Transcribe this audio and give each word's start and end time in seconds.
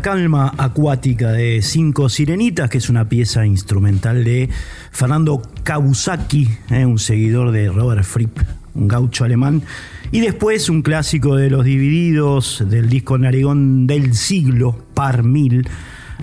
Calma 0.00 0.54
acuática 0.56 1.32
de 1.32 1.60
Cinco 1.62 2.08
Sirenitas, 2.08 2.70
que 2.70 2.78
es 2.78 2.88
una 2.88 3.08
pieza 3.08 3.44
instrumental 3.44 4.24
de 4.24 4.48
Fernando 4.90 5.42
Kawasaki, 5.62 6.48
eh, 6.70 6.86
un 6.86 6.98
seguidor 6.98 7.50
de 7.50 7.68
Robert 7.68 8.04
Fripp, 8.04 8.38
un 8.74 8.88
gaucho 8.88 9.24
alemán. 9.24 9.62
Y 10.10 10.20
después 10.20 10.70
un 10.70 10.82
clásico 10.82 11.36
de 11.36 11.50
los 11.50 11.64
divididos 11.64 12.64
del 12.68 12.88
disco 12.88 13.18
Narigón 13.18 13.86
del 13.86 14.14
siglo, 14.14 14.76
Par 14.94 15.22
Mil, 15.22 15.68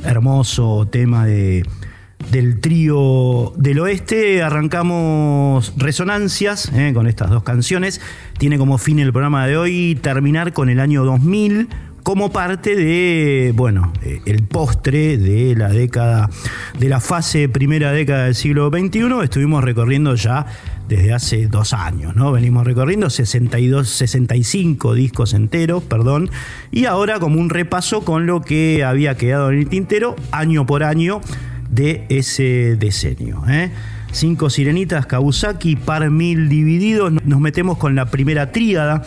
hermoso 0.03 0.87
tema 0.91 1.25
de, 1.25 1.63
del 2.31 2.59
trío 2.59 3.53
del 3.57 3.79
oeste. 3.79 4.41
Arrancamos 4.41 5.73
Resonancias 5.77 6.71
eh, 6.73 6.91
con 6.93 7.07
estas 7.07 7.29
dos 7.29 7.43
canciones. 7.43 8.01
Tiene 8.39 8.57
como 8.57 8.77
fin 8.77 8.99
el 8.99 9.11
programa 9.11 9.45
de 9.45 9.57
hoy 9.57 9.99
terminar 10.01 10.53
con 10.53 10.69
el 10.69 10.79
año 10.79 11.05
2000 11.05 11.69
como 12.07 12.31
parte 12.31 12.77
de, 12.77 13.51
bueno, 13.53 13.91
eh, 14.01 14.21
el 14.25 14.41
postre 14.43 15.17
de 15.17 15.57
la 15.57 15.67
década, 15.67 16.29
de 16.79 16.87
la 16.87 17.01
fase 17.01 17.49
primera 17.49 17.91
década 17.91 18.23
del 18.23 18.35
siglo 18.35 18.69
XXI, 18.69 19.25
estuvimos 19.25 19.61
recorriendo 19.61 20.15
ya 20.15 20.45
desde 20.87 21.11
hace 21.11 21.47
dos 21.47 21.73
años, 21.73 22.15
¿no? 22.15 22.31
Venimos 22.31 22.65
recorriendo 22.65 23.09
62, 23.09 23.89
65 23.89 24.93
discos 24.93 25.33
enteros, 25.33 25.83
perdón, 25.83 26.29
y 26.71 26.85
ahora 26.85 27.19
como 27.19 27.41
un 27.41 27.49
repaso 27.49 28.05
con 28.05 28.25
lo 28.25 28.39
que 28.39 28.85
había 28.85 29.17
quedado 29.17 29.51
en 29.51 29.57
el 29.57 29.67
tintero 29.67 30.15
año 30.31 30.65
por 30.65 30.85
año 30.85 31.19
de 31.69 32.05
ese 32.07 32.77
decenio. 32.79 33.43
¿eh? 33.49 33.69
Cinco 34.13 34.49
sirenitas, 34.49 35.07
Kawasaki, 35.07 35.75
par 35.75 36.09
mil 36.09 36.47
divididos. 36.47 37.11
Nos 37.25 37.41
metemos 37.41 37.77
con 37.77 37.95
la 37.95 38.05
primera 38.05 38.53
tríada 38.53 39.03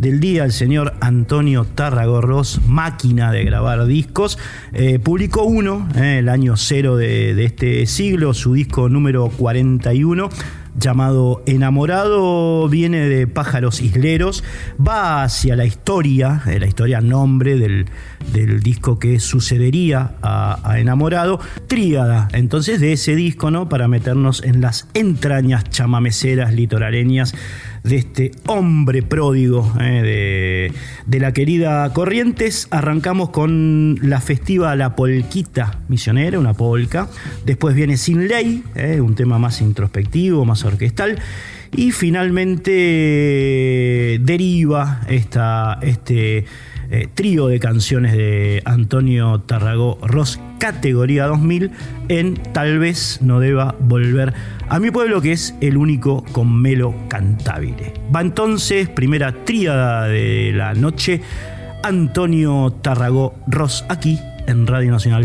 del 0.00 0.18
día, 0.18 0.44
el 0.44 0.52
señor 0.52 0.94
Antonio 1.00 1.66
Tarragorros, 1.66 2.62
máquina 2.66 3.32
de 3.32 3.44
grabar 3.44 3.84
discos, 3.84 4.38
eh, 4.72 4.98
publicó 4.98 5.44
uno, 5.44 5.86
eh, 5.94 6.20
el 6.20 6.30
año 6.30 6.56
cero 6.56 6.96
de, 6.96 7.44
este 7.44 7.84
siglo, 7.84 8.32
su 8.32 8.54
disco 8.54 8.88
número 8.88 9.28
41 9.28 10.30
llamado 10.78 11.42
Enamorado, 11.46 12.66
viene 12.68 13.00
de 13.08 13.26
Pájaros 13.26 13.82
Isleros, 13.82 14.42
va 14.80 15.22
hacia 15.22 15.54
la 15.54 15.66
historia, 15.66 16.42
eh, 16.46 16.58
la 16.58 16.66
historia 16.66 17.02
nombre 17.02 17.58
del, 17.58 17.86
del 18.32 18.62
disco 18.62 18.98
que 18.98 19.20
sucedería 19.20 20.14
a, 20.22 20.78
Enamorado, 20.78 21.40
tríada 21.66 22.28
entonces 22.32 22.80
de 22.80 22.92
ese 22.92 23.14
disco, 23.16 23.50
¿no? 23.50 23.68
Para 23.68 23.88
meternos 23.88 24.42
en 24.44 24.62
las 24.62 24.88
entrañas 24.94 25.64
chamameceras 25.68 26.54
litoraleñas 26.54 27.34
de 27.82 27.96
este 27.96 28.30
hombre 28.46 29.02
pródigo 29.02 29.72
eh, 29.80 30.70
de, 31.06 31.20
la 31.20 31.32
querida 31.32 31.92
Corrientes. 31.92 32.68
Arrancamos 32.70 33.30
con 33.30 33.98
la 34.02 34.20
festiva 34.20 34.76
La 34.76 34.94
Polquita 34.96 35.80
Misionera, 35.88 36.38
una 36.38 36.54
polca. 36.54 37.08
Después 37.44 37.74
viene 37.74 37.96
Sin 37.96 38.28
Ley, 38.28 38.62
eh, 38.74 39.00
un 39.00 39.14
tema 39.14 39.38
más 39.38 39.60
introspectivo, 39.60 40.44
más 40.44 40.64
orquestal. 40.64 41.18
Y 41.72 41.92
finalmente 41.92 42.70
deriva 44.20 45.02
esta, 45.08 45.78
este 45.82 46.44
eh, 46.90 47.08
trío 47.12 47.46
de 47.46 47.60
canciones 47.60 48.12
de 48.12 48.62
Antonio 48.64 49.40
Tarragó 49.40 49.98
Ross, 50.02 50.40
categoría 50.58 51.26
2000, 51.26 51.70
en 52.08 52.34
Tal 52.34 52.78
vez 52.78 53.20
no 53.22 53.40
deba 53.40 53.76
volver 53.78 54.34
a 54.68 54.78
mi 54.78 54.90
pueblo, 54.90 55.20
que 55.20 55.32
es 55.32 55.54
el 55.60 55.76
único 55.76 56.24
con 56.32 56.60
melo 56.60 56.94
cantable. 57.08 57.94
Va 58.14 58.20
entonces, 58.20 58.88
primera 58.88 59.32
tríada 59.44 60.06
de 60.06 60.52
la 60.54 60.74
noche, 60.74 61.22
Antonio 61.82 62.72
Tarragó 62.82 63.34
Ross, 63.46 63.84
aquí 63.88 64.18
en 64.46 64.66
Radio 64.66 64.90
Nacional 64.90 65.24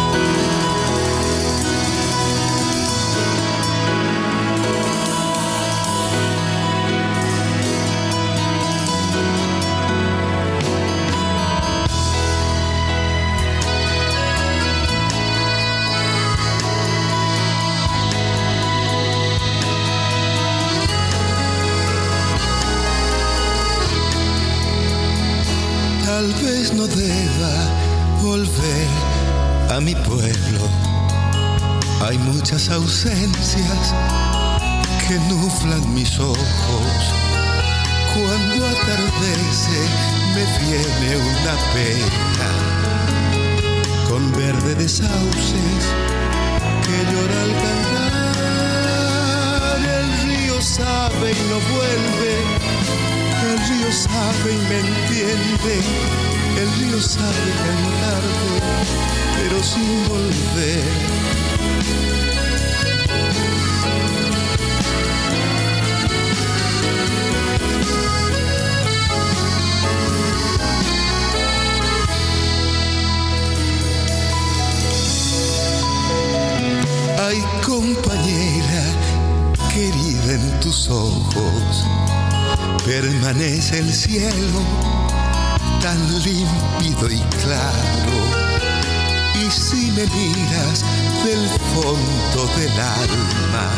del 92.47 92.79
alma, 92.79 93.69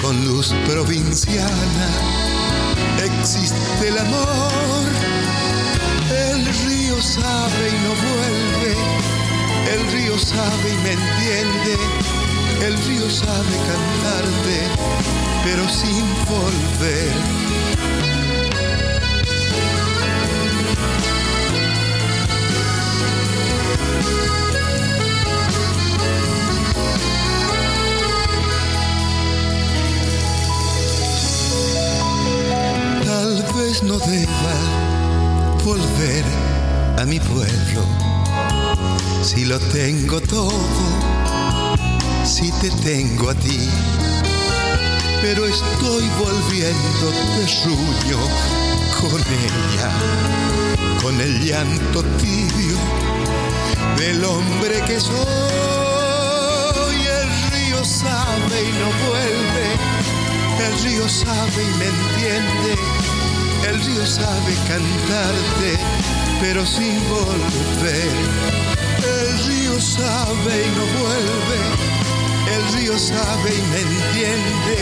con 0.00 0.24
luz 0.24 0.54
provinciana, 0.64 1.88
existe 3.04 3.88
el 3.88 3.98
amor. 3.98 4.84
El 6.10 6.46
río 6.46 7.02
sabe 7.02 7.68
y 7.68 7.78
no 7.84 7.92
vuelve, 8.06 8.76
el 9.74 9.92
río 9.92 10.18
sabe 10.18 10.72
y 10.72 10.78
me 10.84 10.92
entiende, 10.92 11.76
el 12.64 12.78
río 12.84 13.10
sabe 13.10 13.56
cantarte, 13.66 14.58
pero 15.44 15.68
sin 15.68 16.04
volver 16.26 18.07
Pues 33.78 33.90
no 33.90 33.98
deba 34.10 34.54
volver 35.64 36.24
a 36.98 37.04
mi 37.04 37.20
pueblo. 37.20 37.84
Si 39.22 39.44
lo 39.44 39.60
tengo 39.60 40.20
todo, 40.20 40.50
si 42.24 42.50
te 42.60 42.70
tengo 42.82 43.30
a 43.30 43.34
ti, 43.34 43.68
pero 45.22 45.46
estoy 45.46 46.10
volviendo 46.18 47.12
suyo 47.46 48.18
con 49.00 49.20
ella, 49.20 49.92
con 51.00 51.20
el 51.20 51.44
llanto 51.44 52.02
tibio 52.20 52.76
del 53.96 54.24
hombre 54.24 54.82
que 54.88 54.98
soy. 54.98 55.14
El 57.06 57.28
río 57.52 57.84
sabe 57.84 58.60
y 58.60 58.72
no 58.72 58.90
vuelve, 59.06 59.66
el 60.66 60.82
río 60.82 61.08
sabe 61.08 61.62
y 61.62 61.78
me 61.78 61.84
entiende 61.84 62.97
el 63.68 63.80
río 63.84 64.06
sabe 64.06 64.54
cantarte, 64.66 65.78
pero 66.40 66.64
sin 66.64 66.98
volver. 67.08 68.12
El 69.20 69.38
río 69.46 69.80
sabe 69.80 70.66
y 70.66 70.70
no 70.76 70.84
vuelve, 71.00 71.60
el 72.54 72.72
río 72.74 72.98
sabe 72.98 73.54
y 73.54 73.62
me 73.70 73.80
entiende, 73.80 74.76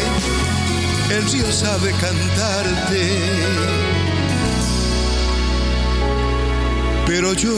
el 1.11 1.33
río 1.33 1.53
sabe 1.53 1.90
cantarte. 1.92 3.03
Pero 7.07 7.33
yo 7.35 7.55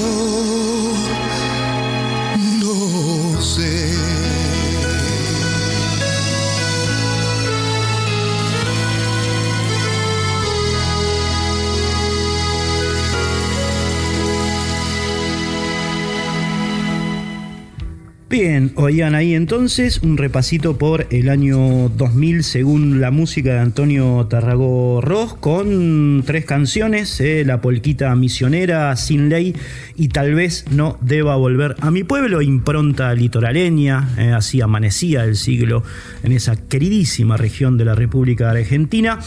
Bien, 18.30 18.72
oían 18.74 19.14
ahí 19.14 19.32
entonces 19.32 20.02
un 20.02 20.18
repasito 20.18 20.76
por 20.76 21.06
el 21.08 21.30
año 21.30 21.88
2000 21.88 22.44
según 22.44 23.00
la 23.00 23.10
música 23.10 23.54
de 23.54 23.60
Antonio 23.60 24.26
Tarragó 24.28 25.00
Ross 25.00 25.32
con 25.32 26.22
tres 26.26 26.44
canciones, 26.44 27.22
eh, 27.22 27.42
La 27.46 27.62
Polquita 27.62 28.14
Misionera, 28.16 28.94
Sin 28.96 29.30
Ley 29.30 29.56
y 29.96 30.08
Tal 30.08 30.34
vez 30.34 30.66
no 30.70 30.98
deba 31.00 31.36
volver 31.36 31.74
a 31.80 31.90
mi 31.90 32.04
pueblo, 32.04 32.42
impronta 32.42 33.14
litoraleña, 33.14 34.10
eh, 34.18 34.32
así 34.32 34.60
amanecía 34.60 35.24
el 35.24 35.34
siglo 35.34 35.82
en 36.22 36.32
esa 36.32 36.54
queridísima 36.56 37.38
región 37.38 37.78
de 37.78 37.86
la 37.86 37.94
República 37.94 38.50
Argentina. 38.50 39.20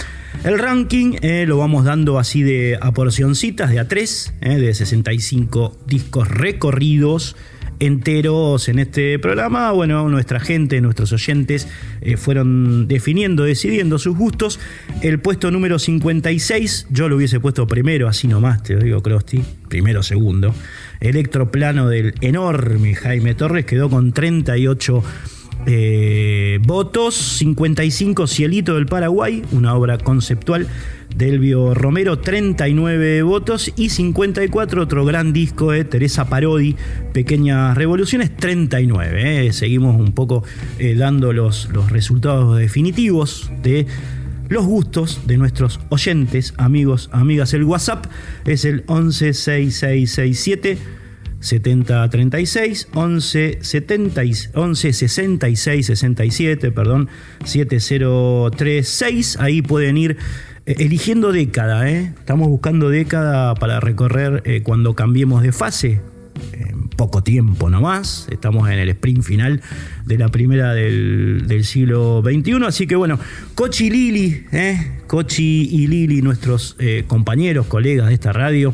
El 0.43 0.59
ranking 0.59 1.15
eh, 1.23 1.45
lo 1.47 1.57
vamos 1.57 1.85
dando 1.85 2.19
así 2.19 2.43
de 2.43 2.77
a 2.79 2.91
porcioncitas, 2.91 3.71
de 3.71 3.79
a 3.79 3.87
tres, 3.87 4.35
de 4.41 4.71
65 4.71 5.75
discos 5.87 6.27
recorridos 6.27 7.35
enteros 7.82 8.70
en 8.70 8.78
este 8.80 9.17
programa. 9.17 9.72
Bueno, 9.72 10.08
nuestra 10.08 10.39
gente, 10.39 10.80
nuestros 10.82 11.12
oyentes 11.12 11.67
eh, 12.02 12.15
fueron 12.15 12.88
definiendo, 12.88 13.44
decidiendo 13.44 13.98
sus 13.98 14.15
gustos. 14.15 14.60
El 15.02 15.20
puesto 15.20 15.50
número 15.50 15.80
56, 15.80 16.88
yo 16.91 17.10
lo 17.10 17.15
hubiese 17.15 17.39
puesto 17.39 17.65
primero, 17.67 18.08
así 18.08 18.28
nomás, 18.28 18.62
te 18.62 18.76
digo, 18.76 19.02
Crosti, 19.02 19.41
primero, 19.67 20.04
segundo. 20.04 20.54
Electroplano 21.00 21.89
del 21.89 22.13
enorme 22.22 22.94
Jaime 22.94 23.34
Torres 23.34 23.65
quedó 23.65 23.89
con 23.89 24.13
38 24.13 25.04
eh, 25.65 26.60
votos, 26.62 27.15
55 27.15 28.28
Cielito 28.28 28.76
del 28.76 28.86
Paraguay, 28.86 29.44
una 29.52 29.74
obra 29.76 29.98
conceptual 29.98 30.67
Delvio 31.15 31.74
Romero, 31.74 32.19
39 32.19 33.21
votos 33.24 33.71
y 33.76 33.89
54 33.89 34.82
otro 34.82 35.06
gran 35.06 35.34
disco 35.34 35.71
de 35.71 35.84
Teresa 35.86 36.30
Parodi, 36.30 36.76
Pequeñas 37.13 37.78
Revoluciones, 37.78 38.36
39. 38.36 39.47
Eh. 39.47 39.54
Seguimos 39.54 40.00
un 40.00 40.13
poco 40.13 40.43
eh, 40.80 40.95
dando 40.95 41.34
los, 41.34 41.69
resultados 41.89 42.58
definitivos 42.58 43.52
de 43.62 43.86
los 44.50 44.65
gustos 44.65 45.21
de 45.28 45.38
nuestros 45.38 45.80
oyentes, 45.89 46.54
amigos, 46.58 47.10
amigas. 47.12 47.54
El 47.54 47.63
WhatsApp 47.63 48.06
es 48.45 48.65
el 48.65 48.84
116667 48.88 50.78
7036 51.39 52.88
11 52.93 53.60
70 53.62 54.21
11 54.54 54.93
66 54.93 55.86
67 55.88 56.71
perdón 56.71 57.10
7036 57.43 59.38
ahí 59.39 59.63
pueden 59.63 59.97
ir 59.97 60.17
eligiendo 60.65 61.32
década, 61.32 61.89
¿eh? 61.89 62.13
estamos 62.17 62.47
buscando 62.50 62.89
década 62.89 63.56
para 63.56 63.80
recorrer 63.80 64.43
eh, 64.45 64.62
cuando 64.63 64.95
cambiemos 64.95 65.43
de 65.43 65.52
fase. 65.52 66.02
En 66.54 66.88
poco 66.88 67.24
tiempo 67.24 67.69
nomás, 67.69 68.28
estamos 68.32 68.69
en 68.69 68.80
el 68.80 68.89
sprint 68.89 69.24
final 69.24 69.62
de 70.06 70.17
la 70.17 70.30
primera 70.30 70.74
del, 70.74 71.63
siglo 71.63 72.24
XXI. 72.24 72.65
Así 72.65 72.88
que 72.88 72.95
bueno, 72.95 73.19
Cochi 73.56 73.88
y 73.88 73.89
Lili, 73.89 74.43
¿eh? 74.52 75.00
Cochi 75.08 75.67
y 75.71 75.88
Lili, 75.88 76.21
nuestros 76.21 76.78
compañeros, 77.08 77.67
colegas 77.67 78.08
de 78.08 78.13
esta 78.13 78.32
radio, 78.32 78.74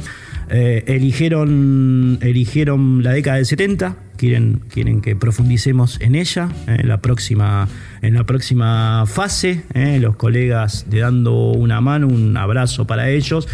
eligieron, 0.50 2.20
eligieron 2.22 3.04
la 3.04 3.12
década 3.12 3.38
del 3.38 3.46
70 3.46 3.98
quieren, 4.18 4.62
quieren 4.70 5.02
que 5.02 5.16
profundicemos 5.16 6.00
en 6.02 6.16
ella 6.16 6.50
eh, 6.68 6.78
en, 6.80 6.88
la 6.88 6.98
próxima, 6.98 7.68
en 8.02 8.16
la 8.16 8.26
próxima 8.26 9.06
fase. 9.08 9.64
Eh, 9.74 10.00
los 10.00 10.16
colegas 10.16 10.90
de 10.90 11.00
dando 11.00 11.52
una 11.52 11.80
mano, 11.80 12.08
un 12.08 12.36
abrazo 12.36 12.86
para 12.86 13.10
ellos. 13.10 13.48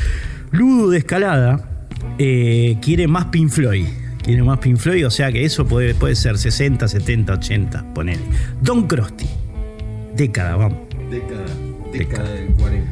Ludo 0.52 0.89
de 0.89 0.97
Escalada 0.99 1.69
eh, 2.17 2.78
quiere 2.82 3.08
más 3.08 3.26
Pink 3.26 3.49
Floyd. 3.49 3.86
Quiere 4.23 4.41
más 4.41 4.60
Pink 4.60 4.78
Floyd, 4.78 5.06
o 5.06 5.12
sea 5.12 5.32
que 5.32 5.43
eso 5.43 5.67
puede, 5.67 5.93
puede 5.95 6.15
ser 6.15 6.38
60, 6.38 6.88
70, 6.88 7.34
80, 7.34 7.93
ponele. 7.93 8.21
Don 8.62 8.88
Crosty. 8.88 9.26
Década, 10.15 10.56
vamos. 10.56 10.80
Década, 11.12 11.45
década, 11.91 12.30
del 12.32 12.47
40. 12.54 12.91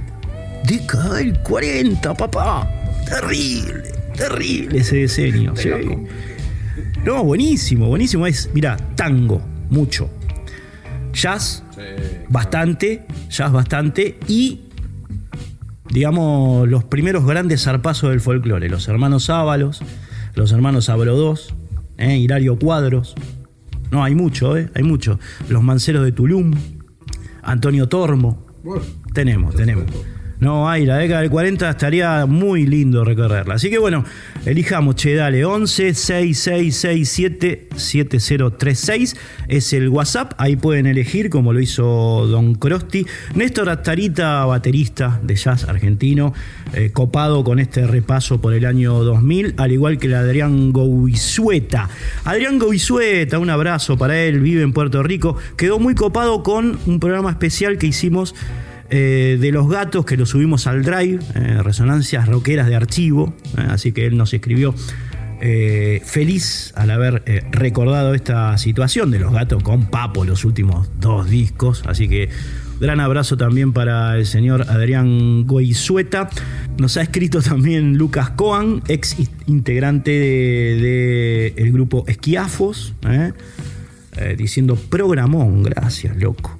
Década 0.65 1.13
del 1.15 1.39
40, 1.39 2.13
papá. 2.15 2.69
Terrible, 3.05 3.83
terrible 4.15 4.79
ese 4.79 4.97
diseño. 4.97 5.55
Sí. 5.55 5.69
No, 7.05 7.23
buenísimo, 7.23 7.87
buenísimo. 7.87 8.27
Es, 8.27 8.49
mira, 8.53 8.77
tango, 8.95 9.41
mucho. 9.69 10.09
Jazz, 11.13 11.63
bastante, 12.29 13.05
jazz 13.29 13.51
bastante. 13.51 14.19
Y, 14.27 14.61
digamos, 15.89 16.67
los 16.69 16.83
primeros 16.83 17.25
grandes 17.25 17.63
zarpazos 17.63 18.11
del 18.11 18.21
folclore. 18.21 18.69
Los 18.69 18.87
hermanos 18.87 19.29
Ábalos, 19.29 19.81
los 20.35 20.51
hermanos 20.51 20.89
Ábalo 20.89 21.17
II, 21.17 21.39
eh, 21.97 22.17
Hilario 22.17 22.57
Cuadros. 22.59 23.15
No, 23.89 24.03
hay 24.03 24.13
mucho, 24.13 24.55
¿eh? 24.55 24.69
Hay 24.75 24.83
mucho. 24.83 25.19
Los 25.49 25.63
Manceros 25.63 26.05
de 26.05 26.11
Tulum, 26.11 26.53
Antonio 27.41 27.89
Tormo. 27.89 28.45
tenemos, 29.13 29.55
tenemos. 29.55 29.85
No 30.41 30.67
hay, 30.67 30.87
la 30.87 30.97
década 30.97 31.21
del 31.21 31.29
40 31.29 31.69
estaría 31.69 32.25
muy 32.25 32.65
lindo 32.65 33.05
recorrerla. 33.05 33.53
Así 33.53 33.69
que 33.69 33.77
bueno, 33.77 34.03
elijamos, 34.43 34.95
che, 34.95 35.13
dale, 35.13 35.45
11 35.45 35.93
6667 35.93 37.69
7036 37.75 39.15
es 39.47 39.73
el 39.73 39.89
WhatsApp, 39.89 40.33
ahí 40.39 40.55
pueden 40.55 40.87
elegir 40.87 41.29
como 41.29 41.53
lo 41.53 41.59
hizo 41.59 42.25
Don 42.25 42.55
Crosti. 42.55 43.05
Néstor 43.35 43.69
Astarita, 43.69 44.43
baterista 44.45 45.19
de 45.21 45.35
jazz 45.35 45.65
argentino, 45.65 46.33
eh, 46.73 46.89
copado 46.91 47.43
con 47.43 47.59
este 47.59 47.85
repaso 47.85 48.41
por 48.41 48.55
el 48.55 48.65
año 48.65 49.03
2000, 49.03 49.53
al 49.57 49.71
igual 49.71 49.99
que 49.99 50.07
el 50.07 50.15
Adrián 50.15 50.73
Goizueta. 50.73 51.87
Adrián 52.23 52.57
Goizueta, 52.57 53.37
un 53.37 53.51
abrazo 53.51 53.95
para 53.95 54.19
él, 54.19 54.39
vive 54.39 54.63
en 54.63 54.73
Puerto 54.73 55.03
Rico, 55.03 55.37
quedó 55.55 55.77
muy 55.77 55.93
copado 55.93 56.41
con 56.41 56.79
un 56.87 56.99
programa 56.99 57.29
especial 57.29 57.77
que 57.77 57.85
hicimos 57.85 58.33
eh, 58.93 59.37
de 59.39 59.53
los 59.53 59.69
gatos 59.69 60.05
que 60.05 60.17
lo 60.17 60.25
subimos 60.25 60.67
al 60.67 60.83
drive, 60.83 61.19
eh, 61.35 61.63
resonancias 61.63 62.27
rockeras 62.27 62.67
de 62.67 62.75
archivo, 62.75 63.33
eh, 63.57 63.61
así 63.69 63.93
que 63.93 64.05
él 64.05 64.17
nos 64.17 64.33
escribió 64.33 64.75
feliz 66.05 66.71
al 66.75 66.91
haber 66.91 67.23
recordado 67.49 68.13
esta 68.13 68.55
situación 68.59 69.09
de 69.09 69.17
los 69.17 69.33
gatos 69.33 69.63
con 69.63 69.87
Papo, 69.87 70.23
los 70.23 70.45
últimos 70.45 70.87
dos 70.99 71.31
discos, 71.31 71.81
así 71.87 72.07
que 72.07 72.29
gran 72.79 72.99
abrazo 72.99 73.37
también 73.37 73.73
para 73.73 74.17
el 74.17 74.27
señor 74.27 74.69
Adrián 74.69 75.47
Goizueta. 75.47 76.29
Nos 76.77 76.97
ha 76.97 77.01
escrito 77.01 77.41
también 77.41 77.97
Lucas 77.97 78.29
Coan, 78.29 78.83
ex 78.87 79.17
integrante 79.47 80.11
del 80.11 81.55
de, 81.55 81.71
grupo 81.71 82.03
Esquiafos, 82.07 82.93
diciendo 84.37 84.75
programón, 84.75 85.63
gracias, 85.63 86.17
loco. 86.17 86.59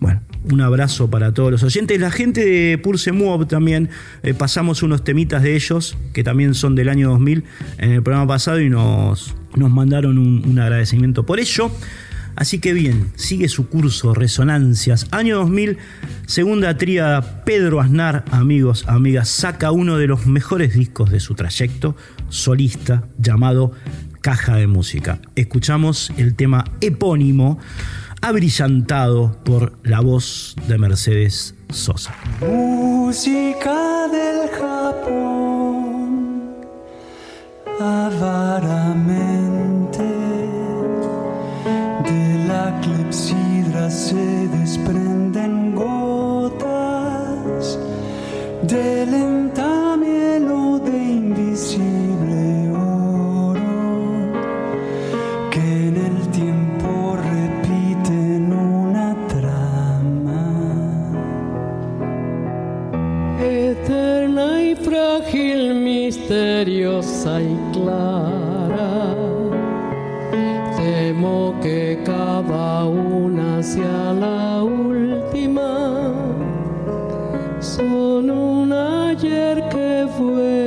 Bueno, 0.00 0.22
un 0.50 0.60
abrazo 0.60 1.08
para 1.10 1.32
todos 1.32 1.50
los 1.50 1.62
oyentes. 1.62 1.98
La 2.00 2.10
gente 2.10 2.44
de 2.44 2.78
Pulse 2.78 3.12
Move 3.12 3.46
también, 3.46 3.88
eh, 4.22 4.34
pasamos 4.34 4.82
unos 4.82 5.04
temitas 5.04 5.42
de 5.42 5.54
ellos, 5.54 5.96
que 6.12 6.22
también 6.22 6.54
son 6.54 6.74
del 6.74 6.88
año 6.88 7.10
2000, 7.10 7.44
en 7.78 7.90
el 7.92 8.02
programa 8.02 8.26
pasado 8.26 8.60
y 8.60 8.68
nos, 8.68 9.34
nos 9.54 9.70
mandaron 9.70 10.18
un, 10.18 10.58
agradecimiento 10.58 11.24
por 11.24 11.40
ello. 11.40 11.70
Así 12.36 12.58
que 12.58 12.72
bien, 12.72 13.12
sigue 13.14 13.48
su 13.48 13.68
curso 13.68 14.12
Resonancias. 14.12 15.06
Año 15.12 15.36
2000, 15.36 15.78
segunda 16.26 16.76
tríada, 16.76 17.44
Pedro 17.44 17.80
Aznar, 17.80 18.24
amigos, 18.32 18.84
amigas, 18.88 19.28
saca 19.28 19.70
uno 19.70 19.98
de 19.98 20.08
los 20.08 20.26
mejores 20.26 20.74
discos 20.74 21.10
de 21.10 21.20
su 21.20 21.34
trayecto 21.34 21.96
solista 22.30 23.04
llamado 23.18 23.72
Caja 24.20 24.56
de 24.56 24.66
Música. 24.66 25.20
Escuchamos 25.36 26.12
el 26.16 26.34
tema 26.34 26.64
epónimo, 26.80 27.60
abrillantado 28.24 29.36
por 29.44 29.78
la 29.82 30.00
voz 30.00 30.56
de 30.66 30.78
Mercedes 30.78 31.54
Sosa. 31.68 32.14
Música 32.40 34.08
del 34.08 34.48
Japón, 34.48 36.24
avaramente 37.78 38.78
de 42.08 42.44
la 42.48 42.80
clepsidra 42.80 43.90
se 43.90 44.48
desprenden 44.48 45.03
misteriosa 66.34 67.40
y 67.40 67.56
clara. 67.72 69.14
Temo 70.76 71.54
que 71.62 72.00
cada 72.04 72.86
una 72.86 73.62
sea 73.62 74.12
la 74.12 74.62
última. 74.62 76.12
Son 77.60 78.30
un 78.30 78.72
ayer 78.72 79.68
que 79.68 80.06
vuelve. 80.18 80.63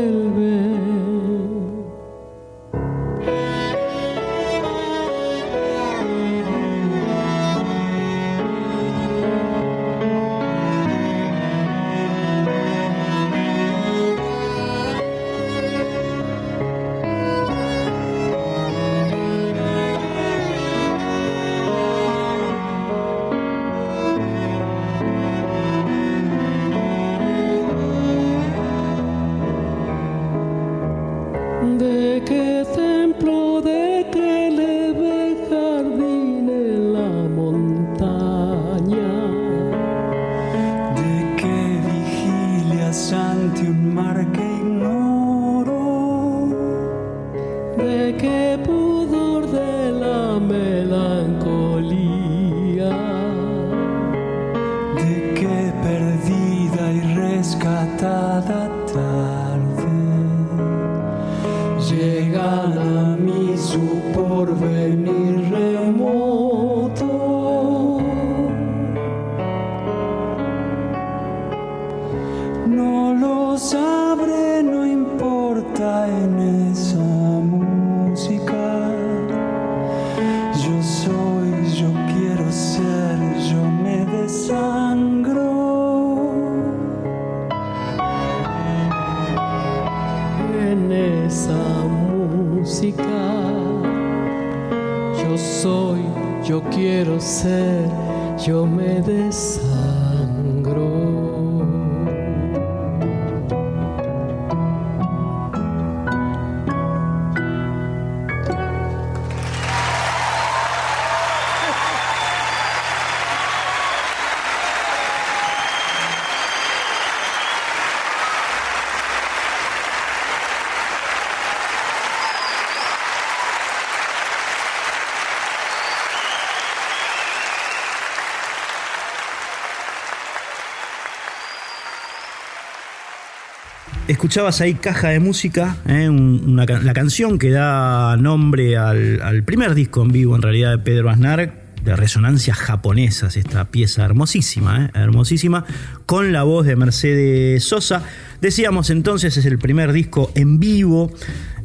Escuchabas 134.18 134.62
ahí 134.62 134.74
Caja 134.74 135.10
de 135.10 135.20
Música, 135.20 135.78
¿eh? 135.88 136.10
La 136.10 136.94
canción 136.96 137.38
que 137.38 137.52
da 137.52 138.18
nombre 138.18 138.76
al, 138.76 139.22
al 139.22 139.44
primer 139.44 139.76
disco 139.76 140.02
en 140.02 140.08
vivo, 140.08 140.36
en 140.36 140.42
realidad, 140.42 140.72
de 140.72 140.80
Pedro 140.80 141.12
Aznar, 141.12 141.54
de 141.84 141.96
resonancias 141.96 142.58
japonesas, 142.58 143.38
esta 143.38 143.66
pieza 143.66 144.04
hermosísima, 144.04 144.86
¿eh? 144.86 144.90
hermosísima, 144.96 145.66
con 146.08 146.32
la 146.32 146.42
voz 146.42 146.66
de 146.66 146.76
Mercedes 146.76 147.64
Sosa. 147.64 148.02
Decíamos 148.42 148.90
entonces, 148.90 149.38
es 149.38 149.46
el 149.46 149.60
primer 149.60 149.94
disco 149.94 150.32
en 150.34 150.60
vivo 150.60 151.12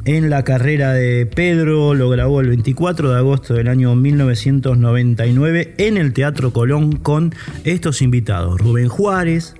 en 0.05 0.29
la 0.29 0.43
carrera 0.43 0.93
de 0.93 1.25
Pedro, 1.25 1.95
lo 1.95 2.07
grabó 2.09 2.39
el 2.39 2.49
24 2.49 3.09
de 3.13 3.17
agosto 3.17 3.55
del 3.55 3.67
año 3.67 3.95
1999 3.95 5.73
en 5.79 5.97
el 5.97 6.13
Teatro 6.13 6.53
Colón 6.53 6.97
con 6.97 7.33
estos 7.63 8.03
invitados, 8.03 8.61
Rubén 8.61 8.89
Juárez, 8.89 9.55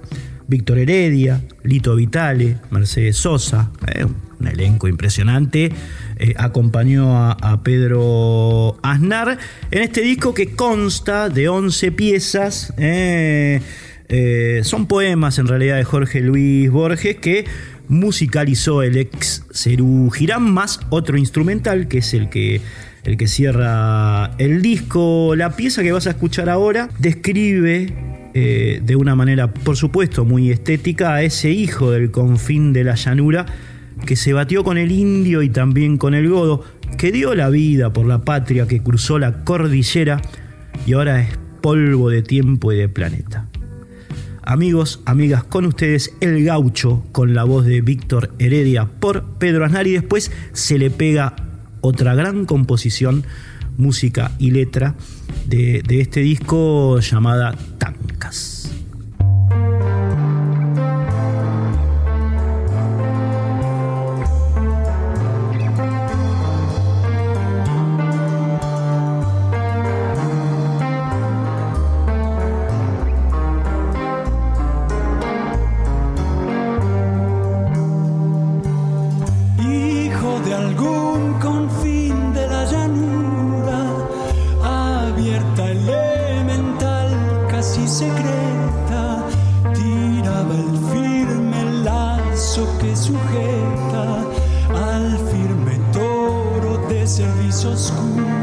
Víctor 0.47 0.77
Heredia, 0.77 1.41
Lito 1.63 1.95
Vitale, 1.95 2.57
Mercedes 2.71 3.17
Sosa, 3.17 3.71
eh, 3.93 4.05
un 4.05 4.47
elenco 4.47 4.87
impresionante, 4.87 5.71
eh, 6.17 6.33
acompañó 6.37 7.17
a, 7.17 7.61
Pedro 7.63 8.77
Aznar 8.83 9.37
en 9.71 9.81
este 9.83 10.01
disco 10.01 10.33
que 10.33 10.55
consta 10.55 11.29
de 11.29 11.49
11 11.49 11.91
piezas. 11.91 12.73
eh, 12.77 13.61
son 14.63 14.85
poemas 14.85 15.39
en 15.39 15.47
realidad 15.47 15.77
de 15.77 15.83
Jorge 15.85 16.21
Luis 16.21 16.69
Borges 16.69 17.15
que 17.17 17.45
musicalizó 17.87 18.83
el 18.83 18.97
ex 18.97 19.43
Cerú 19.51 20.09
Girán 20.11 20.43
más 20.43 20.79
otro 20.89 21.17
instrumental 21.17 21.87
que 21.87 21.99
es 21.99 22.13
el 22.13 22.29
que 22.29 22.61
el 23.03 23.17
que 23.17 23.27
cierra 23.27 24.31
el 24.37 24.61
disco. 24.61 25.35
La 25.35 25.55
pieza 25.55 25.83
que 25.83 25.91
vas 25.91 26.07
a 26.07 26.11
escuchar 26.11 26.49
ahora 26.49 26.89
describe 26.99 27.93
eh, 28.33 28.81
de 28.83 28.95
una 28.95 29.15
manera, 29.15 29.51
por 29.51 29.77
supuesto, 29.77 30.25
muy 30.25 30.51
estética 30.51 31.13
a 31.13 31.23
ese 31.23 31.51
hijo 31.51 31.91
del 31.91 32.11
confín 32.11 32.73
de 32.73 32.83
la 32.83 32.95
llanura 32.95 33.45
que 34.05 34.15
se 34.15 34.33
batió 34.33 34.63
con 34.63 34.77
el 34.77 34.91
indio 34.91 35.41
y 35.41 35.49
también 35.49 35.97
con 35.97 36.13
el 36.13 36.29
godo, 36.29 36.63
que 36.97 37.11
dio 37.11 37.35
la 37.35 37.49
vida 37.49 37.93
por 37.93 38.05
la 38.05 38.25
patria, 38.25 38.67
que 38.67 38.81
cruzó 38.81 39.19
la 39.19 39.43
cordillera 39.43 40.21
y 40.85 40.93
ahora 40.93 41.21
es 41.21 41.37
polvo 41.61 42.09
de 42.09 42.21
tiempo 42.21 42.71
y 42.71 42.77
de 42.77 42.89
planeta. 42.89 43.47
Amigos, 44.41 45.01
amigas, 45.05 45.45
con 45.45 45.65
ustedes 45.65 46.13
El 46.19 46.43
Gaucho 46.43 47.05
con 47.13 47.33
la 47.33 47.45
voz 47.45 47.65
de 47.65 47.79
Víctor 47.79 48.33
Heredia 48.39 48.85
por 48.85 49.37
Pedro 49.37 49.63
Aznar 49.63 49.87
y 49.87 49.93
después 49.93 50.31
se 50.51 50.77
le 50.77 50.89
pega 50.89 51.35
otra 51.79 52.13
gran 52.13 52.45
composición, 52.45 53.23
música 53.77 54.31
y 54.39 54.51
letra 54.51 54.95
de, 55.45 55.81
de 55.85 56.01
este 56.01 56.21
disco 56.21 56.99
llamada 56.99 57.55
Tancas. 57.77 58.62
your 97.63 97.77
school. 97.77 98.42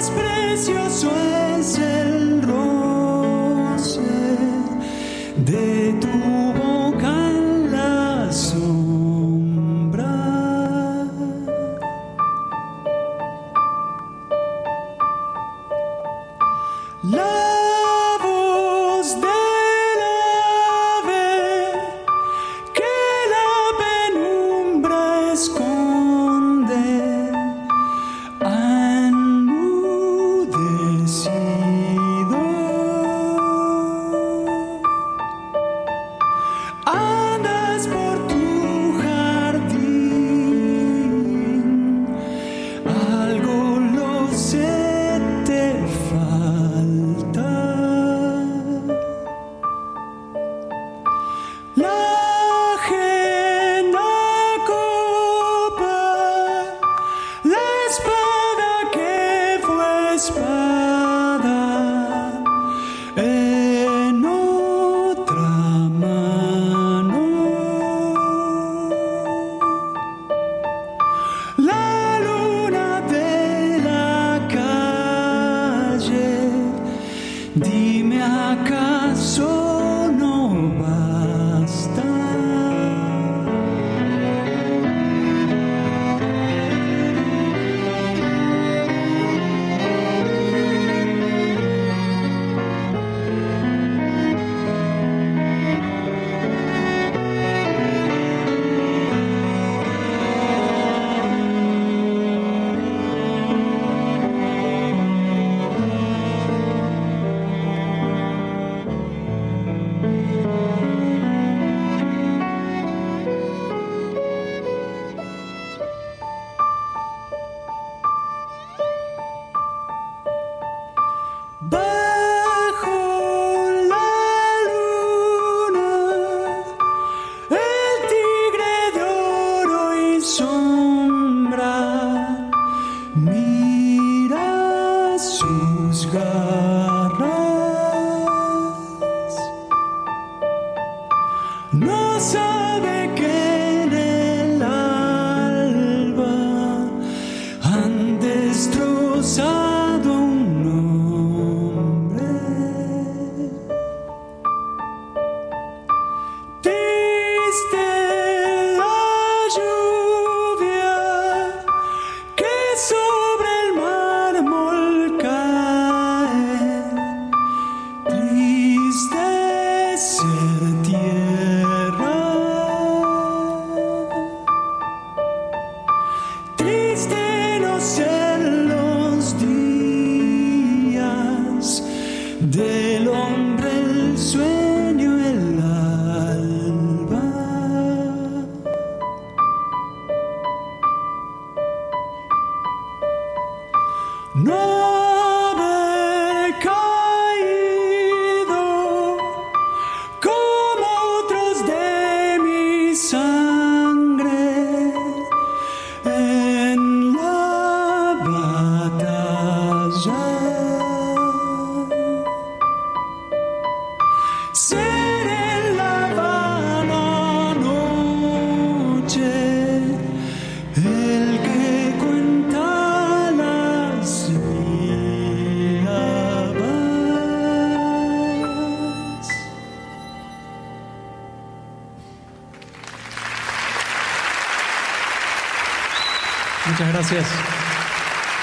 es 0.00 0.08
precioso. 0.08 1.29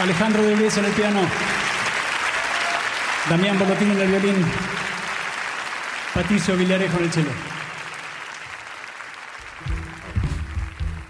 Alejandro 0.02 0.44
de 0.44 0.52
en 0.52 0.86
el 0.86 0.92
piano. 0.92 1.22
Damián 3.30 3.58
Borlotín 3.58 3.92
en 3.92 4.02
el 4.02 4.10
violín. 4.10 4.36
Patricio 6.14 6.58
Villarejo 6.58 6.98
en 6.98 7.04
el 7.06 7.12
cello. 7.12 7.30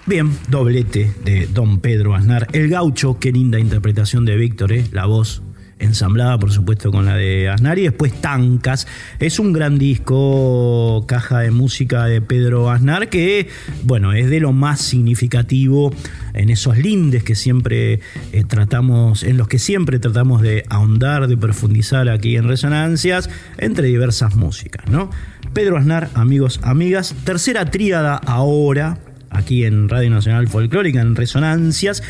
Bien, 0.06 0.38
doblete 0.50 1.16
de 1.24 1.48
Don 1.48 1.80
Pedro 1.80 2.14
Aznar. 2.14 2.48
El 2.54 2.70
gaucho, 2.70 3.18
qué 3.20 3.32
linda 3.32 3.58
interpretación 3.58 4.24
de 4.24 4.36
Víctor, 4.36 4.74
¿eh? 4.74 4.86
la 4.92 5.08
voz 5.08 5.42
ensamblada 5.80 6.38
por 6.40 6.52
supuesto 6.52 6.92
con 6.92 7.06
la 7.06 7.16
de 7.16 7.50
Aznar 7.50 7.80
y 7.80 7.84
después 7.84 8.14
Tancas. 8.22 8.88
Es 9.20 9.40
un 9.40 9.54
gran 9.54 9.78
disco, 9.78 11.06
caja 11.08 11.40
de 11.40 11.52
música 11.52 12.06
de 12.06 12.22
Pedro 12.22 12.70
Aznar 12.70 13.10
que, 13.10 13.50
bueno, 13.84 14.14
es 14.14 14.30
de 14.30 14.40
lo 14.40 14.54
más 14.54 14.82
significativo 14.82 15.94
en 16.34 16.50
esos 16.50 16.78
lindes 16.78 17.24
que 17.24 17.36
siempre 17.36 18.00
eh, 18.32 18.44
tratamos, 18.48 19.24
en 19.24 19.38
los 19.38 19.48
que 19.48 19.60
siempre 19.60 20.00
tratamos 20.00 20.42
de 20.42 20.64
ahondar, 20.70 21.28
de 21.28 21.38
profundizar 21.38 22.10
aquí 22.10 22.36
en 22.36 22.48
Resonancias, 22.48 23.30
entre 23.58 23.88
diversas 23.88 24.36
músicas, 24.36 24.90
¿no? 24.90 25.10
Pedro 25.54 25.78
Aznar, 25.78 26.10
amigos, 26.14 26.60
amigas, 26.64 27.16
tercera 27.24 27.66
tríada 27.66 28.16
ahora, 28.16 29.00
aquí 29.30 29.66
en 29.66 29.90
Radio 29.90 30.10
Nacional 30.10 30.48
Folclórica, 30.48 31.02
en 31.02 31.16
Resonancias. 31.16 32.04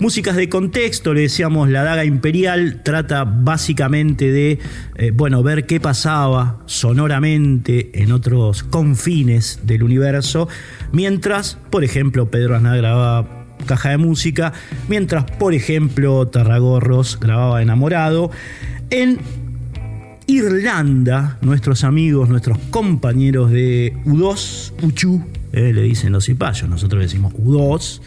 Músicas 0.00 0.34
de 0.34 0.48
contexto, 0.48 1.14
le 1.14 1.22
decíamos, 1.22 1.68
La 1.70 1.84
Daga 1.84 2.04
Imperial 2.04 2.82
trata 2.82 3.24
básicamente 3.24 4.30
de, 4.30 4.58
eh, 4.96 5.12
bueno, 5.12 5.42
ver 5.44 5.66
qué 5.66 5.78
pasaba 5.78 6.58
sonoramente 6.66 8.02
en 8.02 8.10
otros 8.10 8.64
confines 8.64 9.60
del 9.62 9.84
universo, 9.84 10.48
mientras, 10.90 11.58
por 11.70 11.84
ejemplo, 11.84 12.28
Pedro 12.28 12.56
Aznar 12.56 12.76
grababa 12.76 13.46
caja 13.66 13.90
de 13.90 13.98
música, 13.98 14.52
mientras, 14.88 15.24
por 15.24 15.54
ejemplo, 15.54 16.26
Tarragorros 16.26 17.18
grababa 17.20 17.62
Enamorado. 17.62 18.32
En 18.90 19.18
Irlanda, 20.26 21.38
nuestros 21.40 21.84
amigos, 21.84 22.28
nuestros 22.28 22.58
compañeros 22.70 23.50
de 23.52 23.94
U2, 24.06 24.72
Uchu, 24.82 25.24
eh, 25.52 25.72
le 25.72 25.82
dicen 25.82 26.12
los 26.12 26.24
cipayos, 26.24 26.68
nosotros 26.68 27.00
decimos 27.00 27.32
U2, 27.34 28.00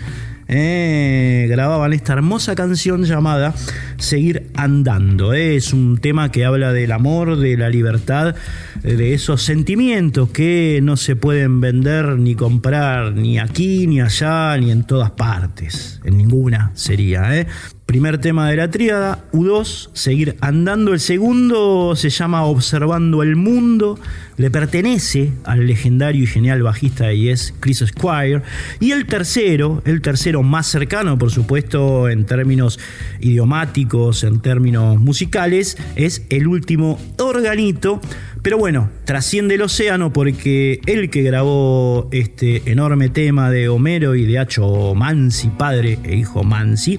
eh, 0.48 1.48
grababan 1.50 1.94
esta 1.94 2.14
hermosa 2.14 2.56
canción 2.56 3.04
llamada 3.04 3.54
Seguir 3.98 4.48
Andando. 4.56 5.34
eh. 5.34 5.56
Es 5.56 5.74
un 5.74 5.98
tema 5.98 6.32
que 6.32 6.46
habla 6.46 6.74
del 6.74 6.92
amor, 6.92 7.38
de 7.38 7.58
la 7.58 7.70
libertad, 7.70 8.36
de 8.84 9.14
esos 9.14 9.42
sentimientos 9.44 10.30
que 10.30 10.80
no 10.84 10.98
se 10.98 11.16
pueden 11.16 11.60
vender 11.62 12.18
ni 12.18 12.36
comprar 12.36 13.14
ni 13.14 13.40
aquí, 13.40 13.88
ni 13.88 14.02
allá, 14.02 14.58
ni 14.58 14.72
en 14.72 14.84
todas 14.84 15.12
partes. 15.12 16.00
En 16.04 16.18
ninguna 16.18 16.72
sería. 16.76 17.38
eh. 17.40 17.48
Primer 17.88 18.18
tema 18.18 18.50
de 18.50 18.58
la 18.58 18.70
tríada, 18.70 19.24
U2, 19.32 19.92
seguir 19.94 20.36
andando. 20.42 20.92
El 20.92 21.00
segundo 21.00 21.96
se 21.96 22.10
llama 22.10 22.44
Observando 22.44 23.24
el 23.24 23.38
Mundo, 23.38 23.98
le 24.36 24.52
pertenece 24.52 25.32
al 25.46 25.68
legendario 25.68 26.22
y 26.22 26.28
genial 26.28 26.64
bajista 26.64 27.06
de 27.08 27.18
Yes, 27.18 27.54
Chris 27.62 27.86
Squire. 27.88 28.42
Y 28.82 28.92
el 28.92 29.06
tercero, 29.06 29.82
el 29.86 30.02
tercero 30.02 30.44
más 30.44 30.68
cercano, 30.68 31.18
por 31.18 31.32
supuesto, 31.32 32.10
en 32.10 32.26
términos 32.26 32.78
idiomáticos, 33.22 34.26
en 34.26 34.42
términos 34.42 35.00
musicales, 35.00 35.78
es 35.96 36.26
el 36.30 36.48
último 36.48 37.00
organito. 37.18 38.02
Pero 38.42 38.58
bueno, 38.58 38.90
trasciende 39.06 39.56
el 39.56 39.62
océano 39.62 40.12
porque 40.12 40.82
el 40.86 41.10
que 41.10 41.24
grabó 41.24 42.10
este 42.12 42.70
enorme 42.70 43.10
tema 43.10 43.50
de 43.50 43.70
Homero 43.70 44.16
y 44.16 44.26
de 44.26 44.40
Hacho 44.40 44.94
Mansi, 44.94 45.50
padre 45.50 46.00
e 46.04 46.18
hijo 46.18 46.44
Mansi, 46.44 46.98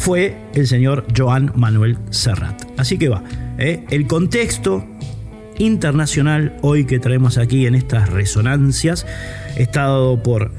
fue 0.00 0.34
el 0.54 0.66
señor 0.66 1.04
Joan 1.14 1.52
Manuel 1.54 1.98
Serrat. 2.08 2.62
Así 2.78 2.96
que 2.96 3.10
va, 3.10 3.22
¿eh? 3.58 3.84
el 3.90 4.06
contexto 4.06 4.82
internacional 5.58 6.56
hoy 6.62 6.86
que 6.86 6.98
traemos 6.98 7.36
aquí 7.36 7.66
en 7.66 7.74
estas 7.74 8.08
resonancias 8.08 9.06
está 9.58 9.82
dado 9.82 10.22
por 10.22 10.52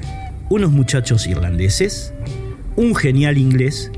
unos 0.48 0.70
muchachos 0.70 1.26
irlandeses, 1.26 2.14
un 2.76 2.94
genial 2.94 3.36
inglés 3.36 3.90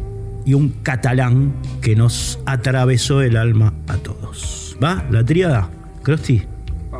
y 0.46 0.54
un 0.54 0.70
catalán 0.82 1.52
que 1.82 1.94
nos 1.94 2.38
atravesó 2.46 3.20
el 3.20 3.36
alma 3.36 3.74
a 3.86 3.98
todos. 3.98 4.78
¿Va? 4.82 5.04
¿La 5.10 5.26
tríada? 5.26 5.68
Crosti, 6.02 6.42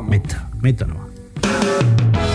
meta, 0.07 0.51
meta 0.61 0.85
nomás. 0.85 2.34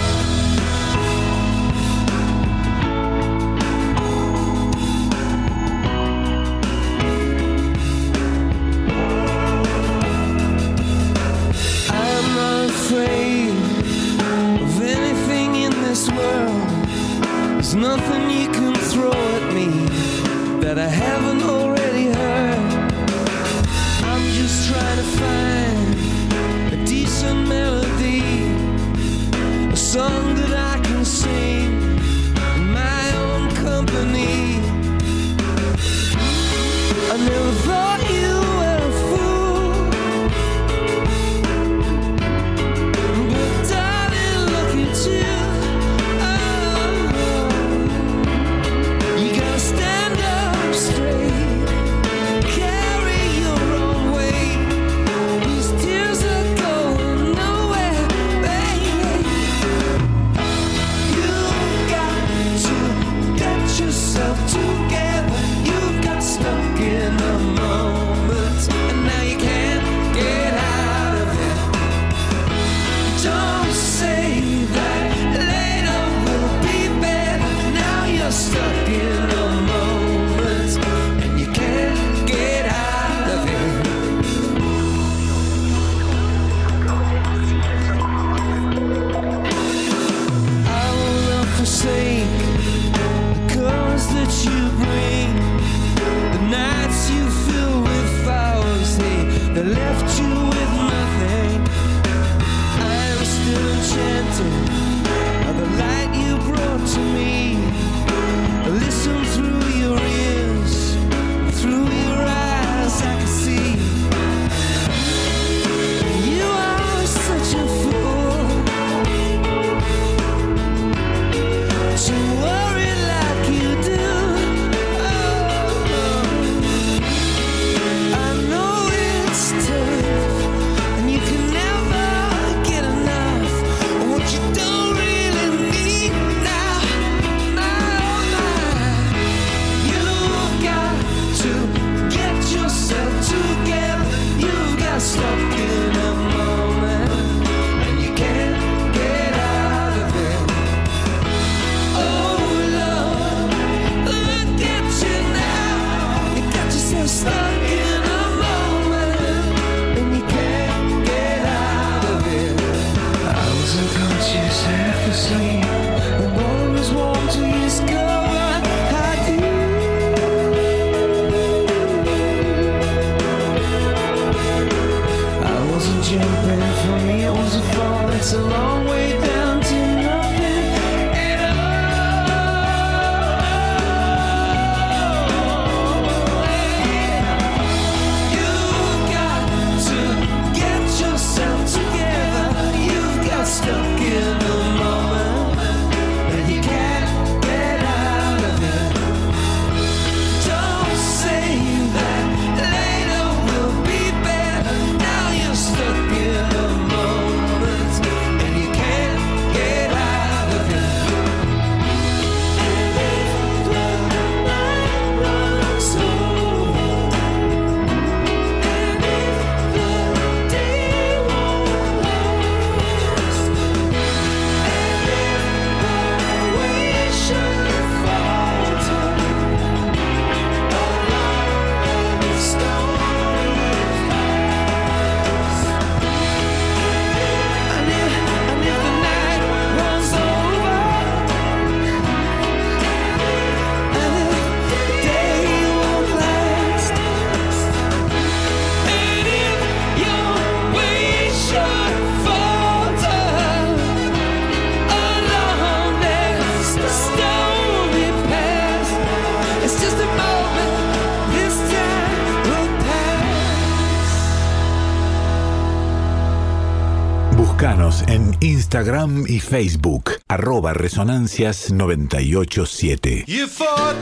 Instagram 268.81 269.29
y 269.29 269.41
Facebook, 269.41 270.23
arroba 270.27 270.73
resonancias987. 270.73 273.25
You 273.27 273.47
fought 273.47 273.95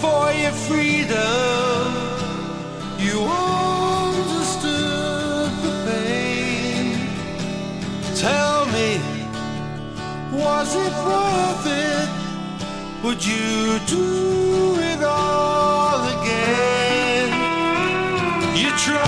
for 0.00 0.32
your 0.32 0.52
freedom. 0.52 1.92
You 2.98 3.28
understood 4.08 5.50
the 5.62 5.84
pain. 5.84 7.10
Tell 8.14 8.64
me, 8.72 8.98
was 10.32 10.74
it 10.74 10.94
worth 11.04 11.66
it? 11.66 12.08
Would 13.04 13.22
you 13.22 13.78
do 13.86 14.78
it 14.80 15.02
all 15.04 16.08
again? 16.08 17.28
You 18.56 18.70
tried 18.78 19.05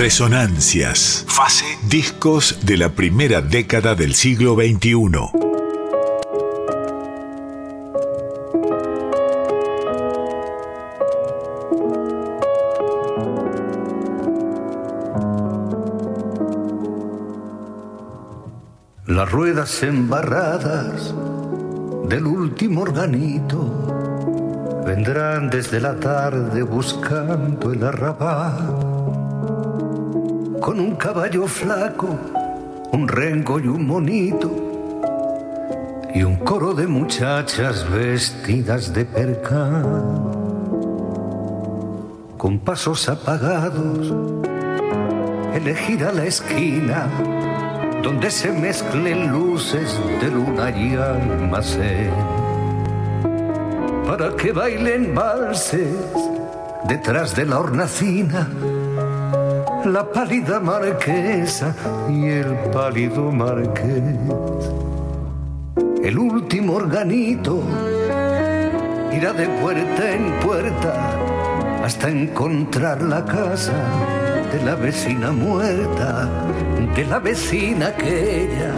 Resonancias. 0.00 1.26
Fase. 1.28 1.66
Discos 1.90 2.64
de 2.64 2.78
la 2.78 2.88
primera 2.88 3.42
década 3.42 3.94
del 3.94 4.14
siglo 4.14 4.54
XXI. 4.54 4.96
Las 19.06 19.30
ruedas 19.30 19.82
embarradas 19.82 21.14
del 22.08 22.24
último 22.24 22.80
organito 22.80 24.82
vendrán 24.86 25.50
desde 25.50 25.78
la 25.78 26.00
tarde 26.00 26.62
buscando 26.62 27.70
el 27.70 27.84
arrabal. 27.84 28.79
Con 30.60 30.78
un 30.78 30.94
caballo 30.96 31.46
flaco, 31.46 32.18
un 32.92 33.08
rengo 33.08 33.58
y 33.58 33.66
un 33.66 33.86
monito, 33.86 34.50
y 36.14 36.22
un 36.22 36.36
coro 36.36 36.74
de 36.74 36.86
muchachas 36.86 37.90
vestidas 37.90 38.92
de 38.92 39.06
percal. 39.06 39.84
Con 42.36 42.58
pasos 42.58 43.08
apagados, 43.08 44.12
elegirá 45.54 46.12
la 46.12 46.26
esquina 46.26 47.08
donde 48.02 48.30
se 48.30 48.52
mezclen 48.52 49.32
luces 49.32 49.98
de 50.20 50.30
luna 50.30 50.70
y 50.70 50.94
almacén, 50.94 52.10
para 54.06 54.36
que 54.36 54.52
bailen 54.52 55.14
valses 55.14 55.96
detrás 56.86 57.34
de 57.34 57.46
la 57.46 57.60
hornacina, 57.60 58.48
la 59.86 60.10
pálida 60.10 60.60
marquesa 60.60 61.74
y 62.08 62.26
el 62.26 62.54
pálido 62.72 63.30
marqués. 63.32 64.14
El 66.02 66.18
último 66.18 66.74
organito 66.74 67.62
irá 69.12 69.32
de 69.32 69.48
puerta 69.60 70.12
en 70.12 70.32
puerta 70.40 71.10
hasta 71.84 72.08
encontrar 72.08 73.02
la 73.02 73.24
casa 73.24 73.72
de 74.52 74.62
la 74.64 74.74
vecina 74.74 75.30
muerta, 75.30 76.28
de 76.94 77.04
la 77.04 77.18
vecina 77.18 77.88
aquella 77.88 78.72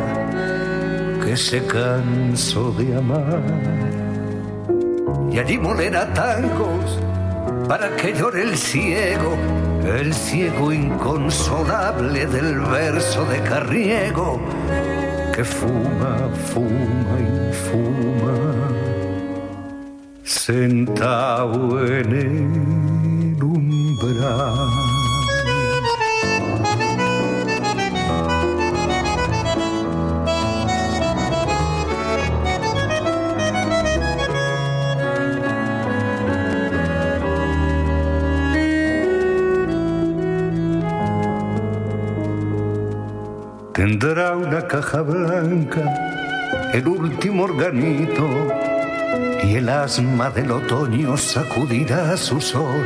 que 1.25 1.37
se 1.37 1.65
cansó 1.67 2.73
de 2.73 2.97
amar. 2.97 3.43
Y 5.33 5.39
allí 5.39 5.59
molerá 5.59 6.13
tangos 6.13 6.99
para 7.69 7.97
que 7.97 8.13
llore 8.13 8.43
el 8.43 8.57
ciego, 8.57 9.37
el 9.87 10.15
ciego 10.15 10.73
inconsolable 10.73 12.27
del 12.27 12.61
verso 12.61 13.25
de 13.25 13.41
Carriego, 13.41 14.41
que 15.35 15.45
fuma, 15.45 16.31
fuma 16.53 17.19
y 17.21 17.53
fuma, 17.53 18.69
sentado 20.23 21.85
en 21.87 22.13
el 23.37 23.43
umbral. 23.43 24.82
Tendrá 43.75 44.37
una 44.37 44.67
caja 44.69 45.01
blanca, 45.01 45.81
el 46.75 46.87
último 46.87 47.45
organito, 47.45 48.29
y 49.45 49.55
el 49.55 49.71
asma 49.71 50.29
del 50.29 50.51
otoño 50.51 51.17
sacudirá 51.17 52.15
su 52.19 52.39
sol. 52.39 52.85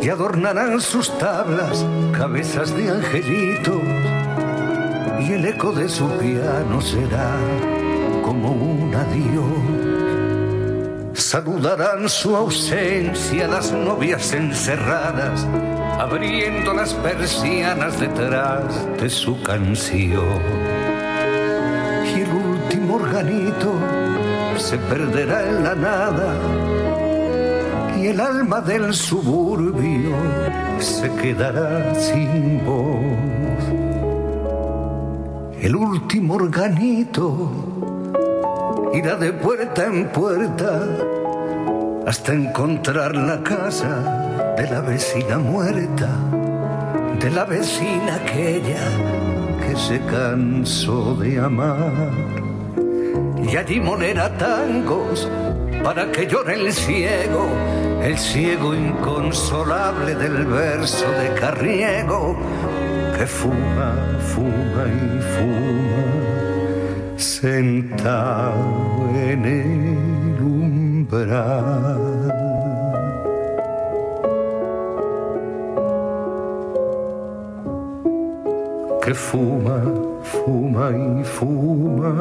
Y 0.00 0.08
adornarán 0.08 0.80
sus 0.80 1.10
tablas 1.18 1.84
cabezas 2.16 2.74
de 2.74 2.88
angelitos, 2.88 3.82
y 5.20 5.32
el 5.34 5.44
eco 5.44 5.72
de 5.72 5.90
su 5.90 6.08
piano 6.16 6.80
será 6.80 7.36
como 8.24 8.52
un 8.52 8.94
adiós. 8.94 9.92
Saludarán 11.12 12.08
su 12.08 12.34
ausencia 12.34 13.46
las 13.46 13.72
novias 13.72 14.32
encerradas, 14.32 15.46
abriendo 16.02 16.74
las 16.74 16.94
persianas 16.94 18.00
detrás 18.00 18.88
de 19.00 19.08
su 19.08 19.40
canción. 19.40 20.42
Y 22.04 22.22
el 22.22 22.32
último 22.32 22.96
organito 22.96 23.72
se 24.58 24.78
perderá 24.78 25.48
en 25.48 25.62
la 25.62 25.74
nada 25.76 26.34
y 27.96 28.08
el 28.08 28.20
alma 28.20 28.60
del 28.60 28.92
suburbio 28.92 30.16
se 30.80 31.08
quedará 31.14 31.94
sin 31.94 32.64
voz. 32.66 33.62
El 35.60 35.76
último 35.76 36.34
organito 36.34 37.48
irá 38.92 39.14
de 39.14 39.32
puerta 39.34 39.86
en 39.86 40.08
puerta 40.08 40.80
hasta 42.08 42.32
encontrar 42.32 43.14
la 43.14 43.40
casa 43.44 44.21
de 44.56 44.70
la 44.70 44.80
vecina 44.80 45.38
muerta, 45.38 46.10
de 47.20 47.30
la 47.30 47.44
vecina 47.44 48.16
aquella 48.16 48.84
que 49.60 49.76
se 49.76 50.00
cansó 50.06 51.14
de 51.14 51.40
amar. 51.40 52.10
Y 53.42 53.56
allí 53.56 53.80
monera 53.80 54.36
tangos 54.36 55.28
para 55.82 56.10
que 56.12 56.26
llore 56.26 56.54
el 56.54 56.72
ciego, 56.72 57.48
el 58.02 58.18
ciego 58.18 58.74
inconsolable 58.74 60.14
del 60.14 60.46
verso 60.46 61.10
de 61.12 61.34
Carriego, 61.40 62.36
que 63.16 63.26
fuma, 63.26 63.94
fuma 64.32 64.84
y 64.86 65.20
fuma 65.34 65.82
sentado 67.16 69.10
en 69.14 69.44
el 69.44 70.42
umbral. 70.42 72.11
Que 79.04 79.12
fuma, 79.14 79.82
fuma 80.22 80.90
y 80.92 81.24
fuma, 81.24 82.12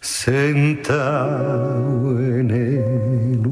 sentado 0.00 1.38
en 2.18 2.50
el 2.50 3.46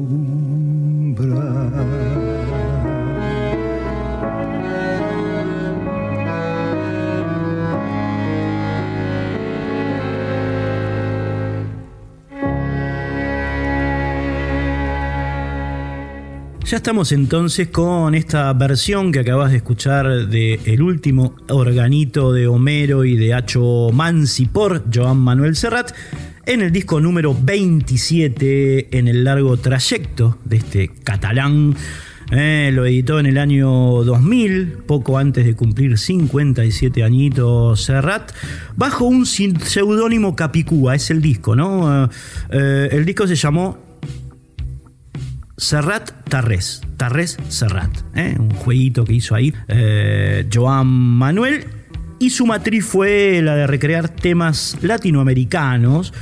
Ya 16.71 16.77
estamos 16.77 17.11
entonces 17.11 17.67
con 17.67 18.15
esta 18.15 18.53
versión 18.53 19.11
que 19.11 19.19
acabas 19.19 19.51
de 19.51 19.57
escuchar 19.57 20.29
de 20.29 20.57
El 20.63 20.81
último 20.81 21.35
organito 21.49 22.31
de 22.31 22.47
Homero 22.47 23.03
y 23.03 23.17
de 23.17 23.33
Hacho 23.33 23.89
Mansi 23.91 24.45
por 24.45 24.85
Joan 24.89 25.17
Manuel 25.17 25.57
Serrat 25.57 25.91
en 26.45 26.61
el 26.61 26.71
disco 26.71 27.01
número 27.01 27.35
27 27.37 28.97
en 28.97 29.09
el 29.09 29.25
largo 29.25 29.57
trayecto 29.57 30.37
de 30.45 30.55
este 30.55 30.87
catalán. 31.03 31.75
Eh, 32.31 32.71
lo 32.71 32.85
editó 32.85 33.19
en 33.19 33.25
el 33.25 33.37
año 33.37 33.69
2000, 34.05 34.83
poco 34.87 35.17
antes 35.17 35.43
de 35.43 35.57
cumplir 35.57 35.97
57 35.97 37.03
añitos 37.03 37.83
Serrat, 37.83 38.31
bajo 38.77 39.03
un 39.03 39.25
seudónimo 39.25 40.37
Capicúa, 40.37 40.95
es 40.95 41.11
el 41.11 41.21
disco, 41.21 41.53
¿no? 41.53 42.09
Eh, 42.49 42.87
el 42.93 43.03
disco 43.03 43.27
se 43.27 43.35
llamó 43.35 43.90
Serrat 45.61 46.11
Tarrés. 46.27 46.81
Tarrés 46.97 47.37
Serrat. 47.49 47.91
¿eh? 48.15 48.35
Un 48.39 48.49
jueguito 48.49 49.05
que 49.05 49.13
hizo 49.13 49.35
ahí 49.35 49.53
eh, 49.67 50.49
Joan 50.51 50.87
Manuel. 50.87 51.65
Y 52.17 52.31
su 52.31 52.47
matriz 52.47 52.83
fue 52.83 53.41
la 53.43 53.55
de 53.55 53.67
recrear 53.67 54.09
temas 54.09 54.77
latinoamericanos 54.81 56.13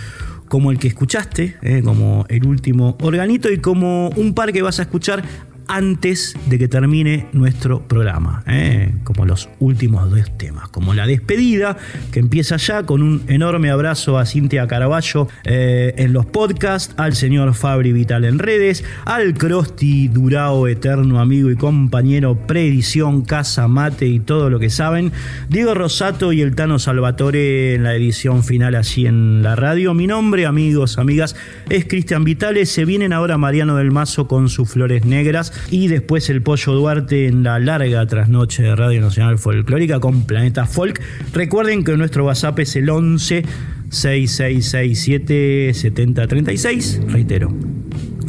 como 0.50 0.72
el 0.72 0.78
que 0.78 0.90
escuchaste, 0.90 1.56
¿eh? 1.62 1.82
como 1.84 2.26
el 2.28 2.46
último 2.46 2.98
organito 3.02 3.50
y 3.50 3.60
como 3.60 4.10
un 4.10 4.34
par 4.34 4.52
que 4.52 4.62
vas 4.62 4.80
a 4.80 4.82
escuchar 4.82 5.24
antes 5.70 6.36
de 6.48 6.58
que 6.58 6.68
termine 6.68 7.28
nuestro 7.32 7.88
programa, 7.88 8.44
¿eh? 8.48 8.92
como 9.04 9.26
los 9.26 9.50
últimos 9.60 10.10
dos 10.10 10.36
temas, 10.36 10.68
como 10.70 10.96
la 10.96 11.06
despedida, 11.06 11.78
que 12.12 12.20
empieza 12.20 12.58
ya 12.58 12.84
con 12.84 13.04
un 13.04 13.22
enorme 13.28 13.70
abrazo 13.70 14.18
a 14.18 14.26
Cintia 14.26 14.66
Caraballo 14.66 15.28
eh, 15.44 15.94
en 15.98 16.12
los 16.12 16.26
podcasts, 16.26 16.96
al 16.98 17.14
señor 17.14 17.54
Fabri 17.54 17.94
Vital 17.94 18.26
en 18.26 18.40
redes, 18.40 18.84
al 19.06 19.36
Crosti 19.36 20.08
Durao, 20.08 20.68
eterno 20.68 21.20
amigo 21.20 21.52
y 21.52 21.56
compañero, 21.56 22.36
preedición, 22.36 23.22
casa, 23.22 23.68
mate 23.68 24.08
y 24.08 24.20
todo 24.20 24.50
lo 24.50 24.58
que 24.58 24.72
saben, 24.72 25.12
Diego 25.50 25.76
Rosato 25.76 26.34
y 26.34 26.42
el 26.42 26.56
Tano 26.56 26.80
Salvatore 26.80 27.76
en 27.76 27.84
la 27.84 27.94
edición 27.94 28.44
final 28.44 28.74
allí 28.74 29.06
en 29.06 29.44
la 29.44 29.56
radio. 29.56 29.94
Mi 29.94 30.08
nombre, 30.08 30.48
amigos, 30.48 30.98
amigas, 30.98 31.36
es 31.70 31.86
Cristian 31.86 32.24
Vitales, 32.24 32.72
se 32.72 32.86
vienen 32.86 33.14
ahora 33.14 33.38
Mariano 33.38 33.76
del 33.76 33.92
Mazo 33.92 34.28
con 34.28 34.50
sus 34.50 34.68
flores 34.68 35.06
negras 35.06 35.54
y 35.70 35.88
después 35.88 36.30
el 36.30 36.42
Pollo 36.42 36.74
Duarte 36.74 37.28
en 37.28 37.44
la 37.44 37.60
larga 37.60 38.06
trasnoche 38.06 38.64
de 38.64 38.76
Radio 38.76 39.02
Nacional 39.02 39.38
Folclórica 39.38 40.00
con 40.00 40.24
Planeta 40.26 40.66
Folk. 40.66 41.02
Recuerden 41.34 41.84
que 41.84 41.96
nuestro 41.98 42.26
WhatsApp 42.26 42.60
es 42.60 42.76
el 42.76 42.90
11 42.90 43.44
6667 43.90 45.74
7036, 45.74 47.02
reitero. 47.08 47.54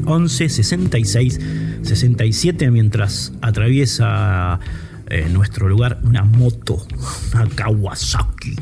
11 0.07 0.49
66 0.49 1.41
67 1.83 2.71
mientras 2.71 3.33
atraviesa 3.41 4.59
eh, 5.09 5.29
nuestro 5.31 5.69
lugar 5.69 6.01
una 6.03 6.25
moto, 6.25 6.87
una 7.33 7.47
Kawasaki. 7.49 8.57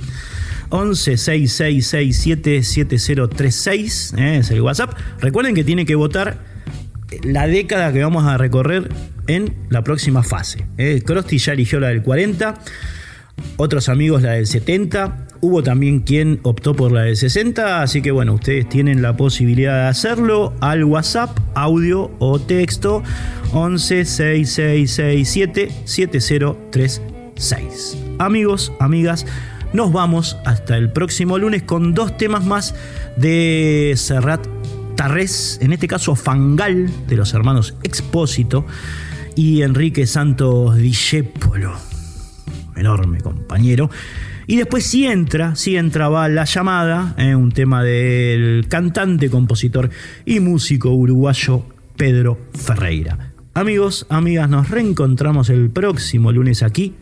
11 0.70 1.16
6667 1.16 2.62
7036 2.62 4.14
es 4.16 4.50
el 4.50 4.60
WhatsApp. 4.60 4.94
Recuerden 5.20 5.54
que 5.54 5.64
tiene 5.64 5.86
que 5.86 5.94
votar 5.94 6.38
la 7.22 7.46
década 7.46 7.92
que 7.92 8.02
vamos 8.02 8.24
a 8.24 8.36
recorrer 8.36 8.88
en 9.26 9.54
la 9.68 9.82
próxima 9.82 10.22
fase. 10.22 10.66
¿eh? 10.76 11.02
Krusty 11.04 11.38
ya 11.38 11.52
eligió 11.52 11.80
la 11.80 11.88
del 11.88 12.02
40, 12.02 12.58
otros 13.56 13.88
amigos 13.88 14.22
la 14.22 14.32
del 14.32 14.46
70, 14.46 15.26
hubo 15.40 15.62
también 15.62 16.00
quien 16.00 16.40
optó 16.42 16.74
por 16.74 16.92
la 16.92 17.02
del 17.02 17.16
60, 17.16 17.82
así 17.82 18.02
que 18.02 18.10
bueno, 18.10 18.34
ustedes 18.34 18.68
tienen 18.68 19.00
la 19.02 19.16
posibilidad 19.16 19.84
de 19.84 19.88
hacerlo 19.88 20.54
al 20.60 20.84
WhatsApp, 20.84 21.38
audio 21.54 22.10
o 22.18 22.40
texto 22.40 23.02
11 23.52 24.04
6667 24.04 25.70
7036. 25.84 27.96
Amigos, 28.18 28.72
amigas, 28.80 29.26
nos 29.72 29.92
vamos 29.92 30.36
hasta 30.44 30.76
el 30.76 30.90
próximo 30.90 31.38
lunes 31.38 31.62
con 31.62 31.94
dos 31.94 32.16
temas 32.16 32.44
más 32.44 32.74
de 33.16 33.94
Serrat 33.96 34.57
Tarrés, 34.98 35.60
en 35.62 35.72
este 35.72 35.86
caso 35.86 36.16
Fangal, 36.16 36.90
de 37.06 37.14
los 37.14 37.32
hermanos 37.32 37.76
Expósito, 37.84 38.66
y 39.36 39.62
Enrique 39.62 40.08
Santos 40.08 40.76
Discépolo, 40.76 41.72
enorme 42.74 43.20
compañero. 43.20 43.90
Y 44.48 44.56
después 44.56 44.84
sí 44.84 45.06
entra, 45.06 45.54
sí 45.54 45.76
entraba 45.76 46.28
La 46.28 46.46
Llamada, 46.46 47.14
eh, 47.16 47.36
un 47.36 47.52
tema 47.52 47.84
del 47.84 48.66
cantante, 48.68 49.30
compositor 49.30 49.88
y 50.26 50.40
músico 50.40 50.90
uruguayo 50.90 51.62
Pedro 51.96 52.36
Ferreira. 52.54 53.34
Amigos, 53.54 54.04
amigas, 54.08 54.50
nos 54.50 54.68
reencontramos 54.68 55.48
el 55.48 55.70
próximo 55.70 56.32
lunes 56.32 56.64
aquí 56.64 56.96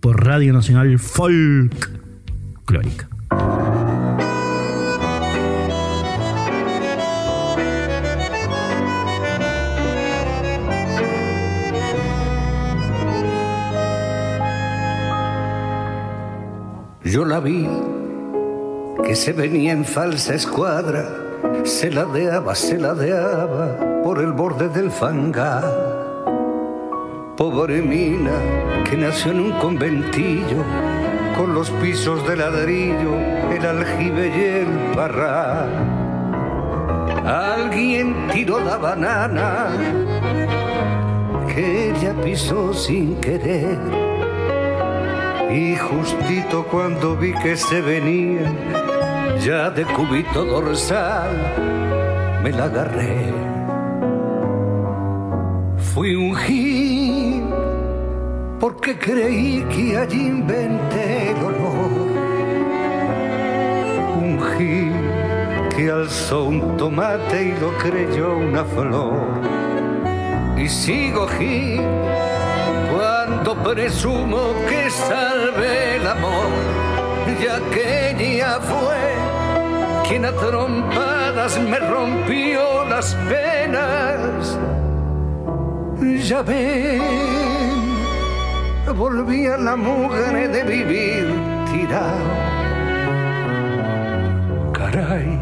por 0.00 0.24
Radio 0.24 0.54
Nacional 0.54 0.98
Folk 0.98 1.90
Clórica. 2.64 3.13
Yo 17.14 17.24
la 17.24 17.38
vi 17.38 17.64
que 19.06 19.14
se 19.14 19.32
venía 19.32 19.70
en 19.70 19.84
falsa 19.84 20.34
escuadra, 20.34 21.08
se 21.62 21.88
ladeaba, 21.92 22.56
se 22.56 22.76
ladeaba 22.76 24.02
por 24.02 24.18
el 24.18 24.32
borde 24.32 24.68
del 24.68 24.90
fangar. 24.90 25.62
Pobre 27.36 27.82
mina 27.82 28.32
que 28.82 28.96
nació 28.96 29.30
en 29.30 29.38
un 29.42 29.52
conventillo, 29.60 30.64
con 31.38 31.54
los 31.54 31.70
pisos 31.70 32.26
de 32.26 32.34
ladrillo, 32.34 33.14
el 33.52 33.64
aljibe 33.64 34.32
y 34.36 34.42
el 34.62 34.96
barral. 34.96 35.70
Alguien 37.24 38.26
tiró 38.32 38.58
la 38.58 38.76
banana 38.76 39.68
que 41.46 41.90
ella 41.90 42.12
pisó 42.24 42.74
sin 42.74 43.14
querer 43.20 44.13
Y 45.54 45.76
justito 45.76 46.64
cuando 46.64 47.14
vi 47.16 47.32
que 47.32 47.56
se 47.56 47.80
venía, 47.80 48.42
ya 49.40 49.70
de 49.70 49.84
cubito 49.84 50.44
dorsal, 50.44 51.30
me 52.42 52.50
la 52.50 52.64
agarré. 52.64 53.32
Fui 55.76 56.16
un 56.16 56.34
gil 56.34 57.44
porque 58.58 58.98
creí 58.98 59.62
que 59.70 59.96
allí 59.96 60.26
inventé 60.26 61.30
el 61.30 61.36
honor. 61.36 61.92
Un 64.24 64.40
gil 64.56 64.92
que 65.76 65.88
alzó 65.88 66.46
un 66.46 66.76
tomate 66.76 67.50
y 67.50 67.60
lo 67.60 67.70
creyó 67.78 68.38
una 68.38 68.64
flor. 68.64 69.14
Y 70.56 70.68
sigo 70.68 71.28
gil 71.28 71.80
cuando 73.44 73.62
presumo 73.62 74.54
que 74.68 74.90
salve 74.90 75.96
el 75.96 76.06
amor, 76.06 76.48
ya 77.42 77.60
que 77.70 78.10
ella 78.18 78.58
fue 78.60 80.08
quien 80.08 80.24
a 80.24 80.32
trompadas 80.32 81.60
me 81.60 81.78
rompió 81.78 82.84
las 82.88 83.14
penas. 83.28 84.58
Ya 86.26 86.40
ven, 86.42 87.02
volví 88.96 89.46
a 89.46 89.58
la 89.58 89.76
mujer 89.76 90.50
de 90.50 90.62
vivir 90.62 91.26
tirado. 91.70 92.24
Caray, 94.72 95.38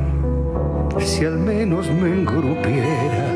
si 0.98 1.24
al 1.24 1.38
menos 1.38 1.88
me 1.88 2.08
engrupiera 2.08 3.28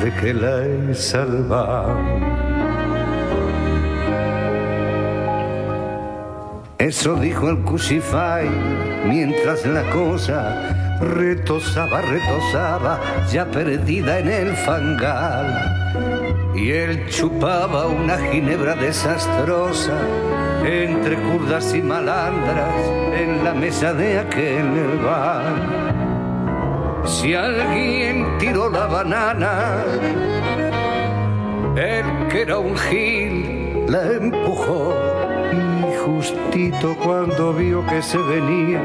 de 0.00 0.12
que 0.20 0.32
la 0.32 0.64
he 0.64 0.94
salvado. 0.94 2.55
Eso 6.78 7.14
dijo 7.14 7.48
el 7.48 7.62
Cusify 7.62 8.46
mientras 9.06 9.64
la 9.64 9.82
cosa 9.90 10.98
retosaba, 11.00 12.02
retosaba, 12.02 13.00
ya 13.32 13.46
perdida 13.46 14.18
en 14.18 14.28
el 14.28 14.54
fangal. 14.54 16.52
Y 16.54 16.72
él 16.72 17.08
chupaba 17.08 17.86
una 17.86 18.18
ginebra 18.18 18.74
desastrosa 18.74 19.98
entre 20.66 21.16
curdas 21.16 21.74
y 21.74 21.80
malandras 21.80 22.74
en 23.14 23.42
la 23.42 23.54
mesa 23.54 23.94
de 23.94 24.18
aquel 24.18 24.98
bar. 25.02 25.44
Si 27.06 27.32
alguien 27.34 28.36
tiró 28.38 28.68
la 28.68 28.86
banana, 28.86 29.82
él 31.74 32.04
que 32.28 32.42
era 32.42 32.58
un 32.58 32.76
gil 32.76 33.86
la 33.88 34.12
empujó 34.12 35.15
justito 36.06 36.96
cuando 37.02 37.52
vio 37.52 37.84
que 37.86 38.00
se 38.00 38.16
venía 38.18 38.80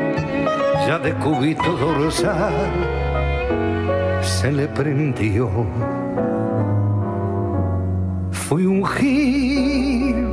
ya 0.87 0.97
de 0.97 1.13
cubito 1.13 1.71
dorsal 1.77 2.53
se 4.21 4.51
le 4.51 4.67
prendió. 4.67 5.49
Fui 8.31 8.65
un 8.65 8.83
gil 8.85 10.25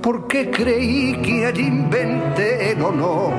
porque 0.00 0.50
creí 0.50 1.16
que 1.22 1.46
allí 1.46 1.66
inventé 1.66 2.72
el 2.72 2.82
honor. 2.82 3.32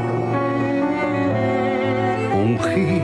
Un 2.35 2.59
gil 2.59 3.01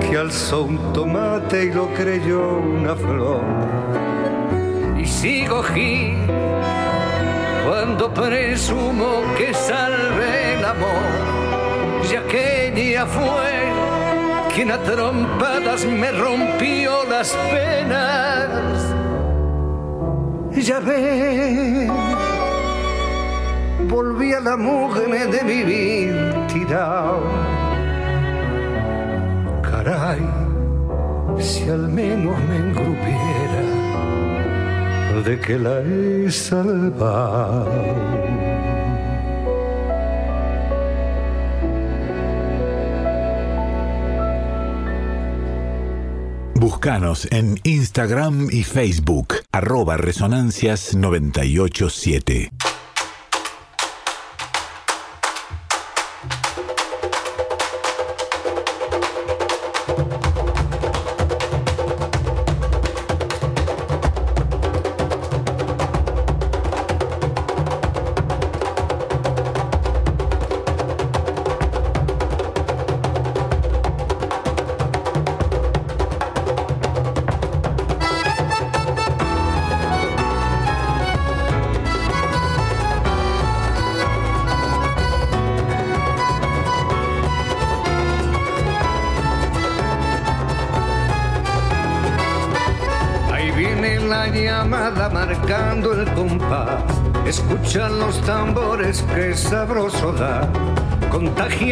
que 0.00 0.16
alzó 0.16 0.62
un 0.62 0.78
tomate 0.92 1.64
y 1.64 1.72
lo 1.72 1.88
creyó 1.94 2.58
una 2.58 2.94
flor. 2.94 3.42
Y 5.00 5.04
sigo 5.04 5.62
gil 5.64 6.35
cuando 7.66 8.14
presumo 8.14 9.22
que 9.36 9.52
salve 9.52 10.54
el 10.54 10.64
amor, 10.64 12.06
ya 12.08 12.22
que 12.28 12.68
ella 12.68 13.06
fue 13.06 13.56
quien 14.54 14.70
a 14.70 14.78
trompadas 14.78 15.84
me 15.84 16.12
rompió 16.12 17.04
las 17.10 17.32
penas. 17.50 18.94
Ya 20.56 20.78
ven, 20.78 21.90
volví 23.88 24.32
a 24.32 24.40
la 24.40 24.56
mujer 24.56 25.28
de 25.30 25.42
vivir 25.42 26.34
tirado. 26.46 27.24
Caray, 29.62 30.24
si 31.38 31.68
al 31.68 31.88
menos 31.88 32.38
me 32.48 32.56
engrupiera 32.56 33.75
tarde 35.16 35.40
que 35.40 35.58
la 35.58 35.80
en 47.30 47.58
Instagram 47.62 48.48
y 48.50 48.64
Facebook, 48.64 49.36
arroba 49.52 49.96
resonancias987. 49.96 52.55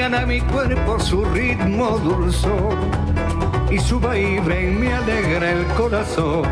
A 0.04 0.26
mi 0.26 0.38
cuerpo 0.42 1.00
su 1.00 1.24
ritmo 1.24 1.98
dulzón. 1.98 2.76
Y 3.70 3.78
su 3.78 3.98
baile 3.98 4.70
me 4.78 4.92
alegra 4.92 5.50
el 5.50 5.64
corazón. 5.68 6.42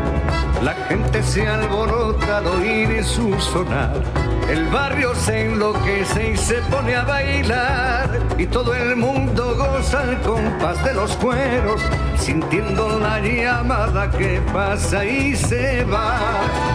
La 0.63 0.73
gente 0.89 1.21
se 1.21 1.47
alborota 1.47 2.39
al 2.39 2.47
oír 2.47 3.03
su 3.03 3.39
sonar. 3.39 4.01
El 4.49 4.65
barrio 4.69 5.13
se 5.13 5.45
enloquece 5.45 6.31
y 6.31 6.37
se 6.37 6.55
pone 6.63 6.95
a 6.95 7.03
bailar. 7.03 8.19
Y 8.39 8.47
todo 8.47 8.73
el 8.73 8.95
mundo 8.95 9.55
goza 9.55 10.03
el 10.03 10.17
compás 10.21 10.83
de 10.83 10.95
los 10.95 11.15
cueros, 11.17 11.79
sintiendo 12.17 12.97
la 12.97 13.19
llamada 13.19 14.09
que 14.09 14.41
pasa 14.51 15.05
y 15.05 15.35
se 15.35 15.83
va. 15.85 16.72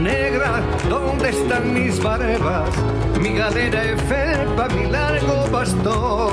Negra, 0.00 0.60
¿dónde 0.88 1.30
están 1.30 1.72
mis 1.72 2.02
barbas? 2.02 2.68
Mi 3.20 3.34
galera 3.34 3.80
de 3.80 3.96
felpa, 3.96 4.68
mi 4.68 4.90
largo 4.90 5.46
bastón. 5.50 6.32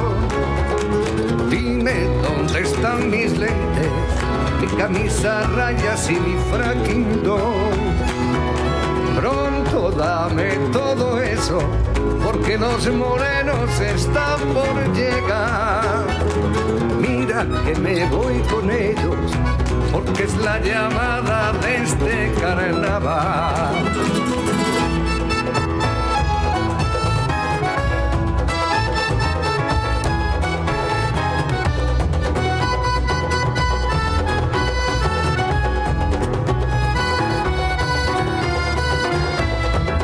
Dime 1.49 2.07
dónde 2.23 2.61
están 2.61 3.09
mis 3.09 3.37
lentes, 3.37 3.91
mi 4.59 4.67
camisa 4.77 5.43
rayas 5.55 6.09
y 6.09 6.19
mi 6.19 6.35
fraquindón. 6.51 7.41
Pronto 9.15 9.91
dame 9.91 10.53
todo 10.73 11.21
eso, 11.21 11.59
porque 12.23 12.57
los 12.57 12.87
morenos 12.91 13.79
están 13.79 14.39
por 14.53 14.93
llegar. 14.95 16.05
Mira 16.99 17.45
que 17.63 17.75
me 17.79 18.05
voy 18.09 18.39
con 18.51 18.71
ellos, 18.71 19.31
porque 19.91 20.23
es 20.23 20.35
la 20.37 20.59
llamada 20.59 21.53
de 21.53 21.75
este 21.83 22.33
carnaval. 22.39 23.91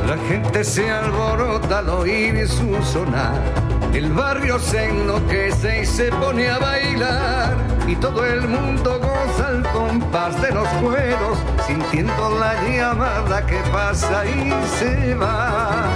La 0.05 0.17
gente 0.27 0.63
se 0.63 0.89
alborota 0.89 1.79
al 1.79 1.89
oír 1.89 2.47
su 2.47 2.81
sonar. 2.83 3.66
El 3.97 4.13
barrio 4.13 4.59
se 4.59 4.89
enloquece 4.89 5.81
y 5.81 5.85
se 5.87 6.11
pone 6.11 6.47
a 6.47 6.59
bailar 6.59 7.57
y 7.87 7.95
todo 7.95 8.23
el 8.23 8.47
mundo 8.47 8.99
goza 8.99 9.47
al 9.47 9.63
compás 9.71 10.39
de 10.39 10.51
los 10.51 10.67
cueros, 10.83 11.39
sintiendo 11.65 12.37
la 12.37 12.53
llamada 12.69 13.43
que 13.47 13.57
pasa 13.73 14.23
y 14.23 14.53
se 14.77 15.15
va. 15.15 15.89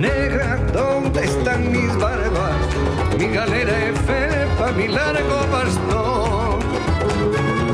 Negra, 0.00 0.58
¿dónde 0.72 1.22
están 1.22 1.70
mis 1.70 1.96
barbas? 1.96 2.56
Mi 3.16 3.28
galera 3.28 3.72
de 3.72 3.92
felpa, 3.92 4.72
mi 4.72 4.88
largo 4.88 5.46
bastón. 5.52 6.58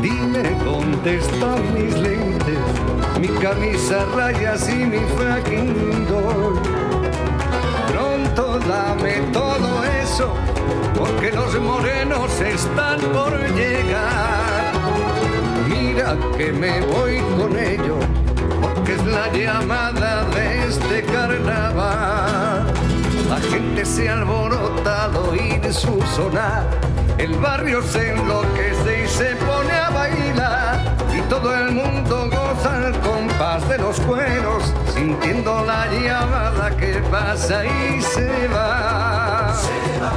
Dime 0.03 0.43
dónde 0.63 1.17
están 1.17 1.73
mis 1.73 1.95
lentes, 1.95 2.59
mi 3.19 3.29
camisa 3.29 4.05
rayas 4.15 4.69
y 4.69 4.85
mi 4.85 5.01
fracking 5.17 6.07
dame 8.69 9.15
todo 9.33 9.83
eso, 10.03 10.35
porque 10.95 11.33
los 11.33 11.59
morenos 11.61 12.31
están 12.41 13.01
por 13.01 13.33
llegar. 13.55 14.73
Mira 15.69 16.17
que 16.37 16.53
me 16.53 16.81
voy 16.83 17.19
con 17.39 17.59
ellos, 17.59 18.05
porque 18.61 18.93
es 18.93 19.05
la 19.07 19.33
llamada 19.33 20.25
de 20.35 20.67
este 20.69 21.03
carnaval. 21.05 22.67
La 23.31 23.41
gente 23.51 23.85
se 23.85 24.09
ha 24.09 24.15
alborotado 24.15 25.35
y 25.35 25.59
de 25.59 25.73
su 25.73 26.01
sonar, 26.15 26.67
el 27.19 27.35
barrio 27.39 27.83
se 27.83 28.11
enloquece 28.13 29.05
y 29.05 29.09
se 29.09 29.37
pone 29.37 29.73
a 29.73 29.91
bailar. 29.91 30.97
Y 31.17 31.21
todo 31.23 31.55
el 31.55 31.73
mundo 31.73 32.31
goza 32.31 32.87
al 32.87 33.01
compás 33.01 33.69
de 33.69 33.79
los 33.79 34.01
cueros, 34.01 34.73
sintiendo 34.95 35.65
la 35.65 35.87
llamada 35.91 36.77
que 36.77 37.03
pasa 37.11 37.65
y 37.67 38.01
se 38.01 38.49
va. 38.49 39.55
Se 39.55 40.01
va, 40.01 40.13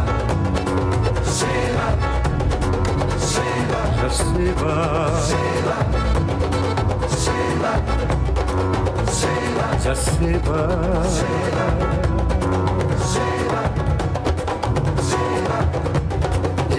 se 1.26 1.45
va, 1.76 1.89
se 3.20 3.47
va, 3.72 3.82
ya 4.02 4.10
se 4.10 4.24
va, 4.54 5.22
se 5.22 5.41
va, 5.66 5.78
se 7.18 7.38
va, 7.62 7.74
se 9.12 9.34
va, 9.58 9.78
ya 9.84 9.95
se 9.95 10.32
va, 10.39 11.04
se 11.08 11.26
va, 11.56 12.11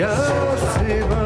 já 0.02 0.16
se 0.16 1.00
vai. 1.02 1.21